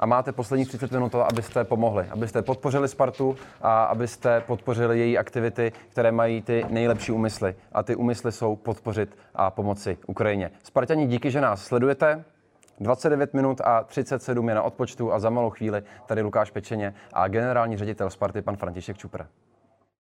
a 0.00 0.06
máte 0.06 0.32
posledních 0.32 0.68
30 0.68 0.92
minut 0.92 1.14
abyste 1.14 1.64
pomohli, 1.64 2.06
abyste 2.10 2.42
podpořili 2.42 2.88
Spartu 2.88 3.36
a 3.62 3.84
abyste 3.84 4.40
podpořili 4.40 4.98
její 4.98 5.18
aktivity, 5.18 5.72
které 5.88 6.12
mají 6.12 6.42
ty 6.42 6.66
nejlepší 6.68 7.12
úmysly. 7.12 7.54
A 7.72 7.82
ty 7.82 7.96
úmysly 7.96 8.32
jsou 8.32 8.56
podpořit 8.56 9.16
a 9.34 9.50
pomoci 9.50 9.98
Ukrajině. 10.06 10.50
Spartani, 10.62 11.06
díky, 11.06 11.30
že 11.30 11.40
nás 11.40 11.64
sledujete. 11.64 12.24
29 12.80 13.34
minut 13.34 13.60
a 13.64 13.82
37 13.84 14.48
je 14.48 14.54
na 14.54 14.62
odpočtu 14.62 15.12
a 15.12 15.18
za 15.18 15.30
malou 15.30 15.50
chvíli 15.50 15.82
tady 16.06 16.22
Lukáš 16.22 16.50
Pečeně 16.50 16.94
a 17.12 17.28
generální 17.28 17.76
ředitel 17.76 18.10
Sparty 18.10 18.42
pan 18.42 18.56
František 18.56 18.98
Čupr. 18.98 19.22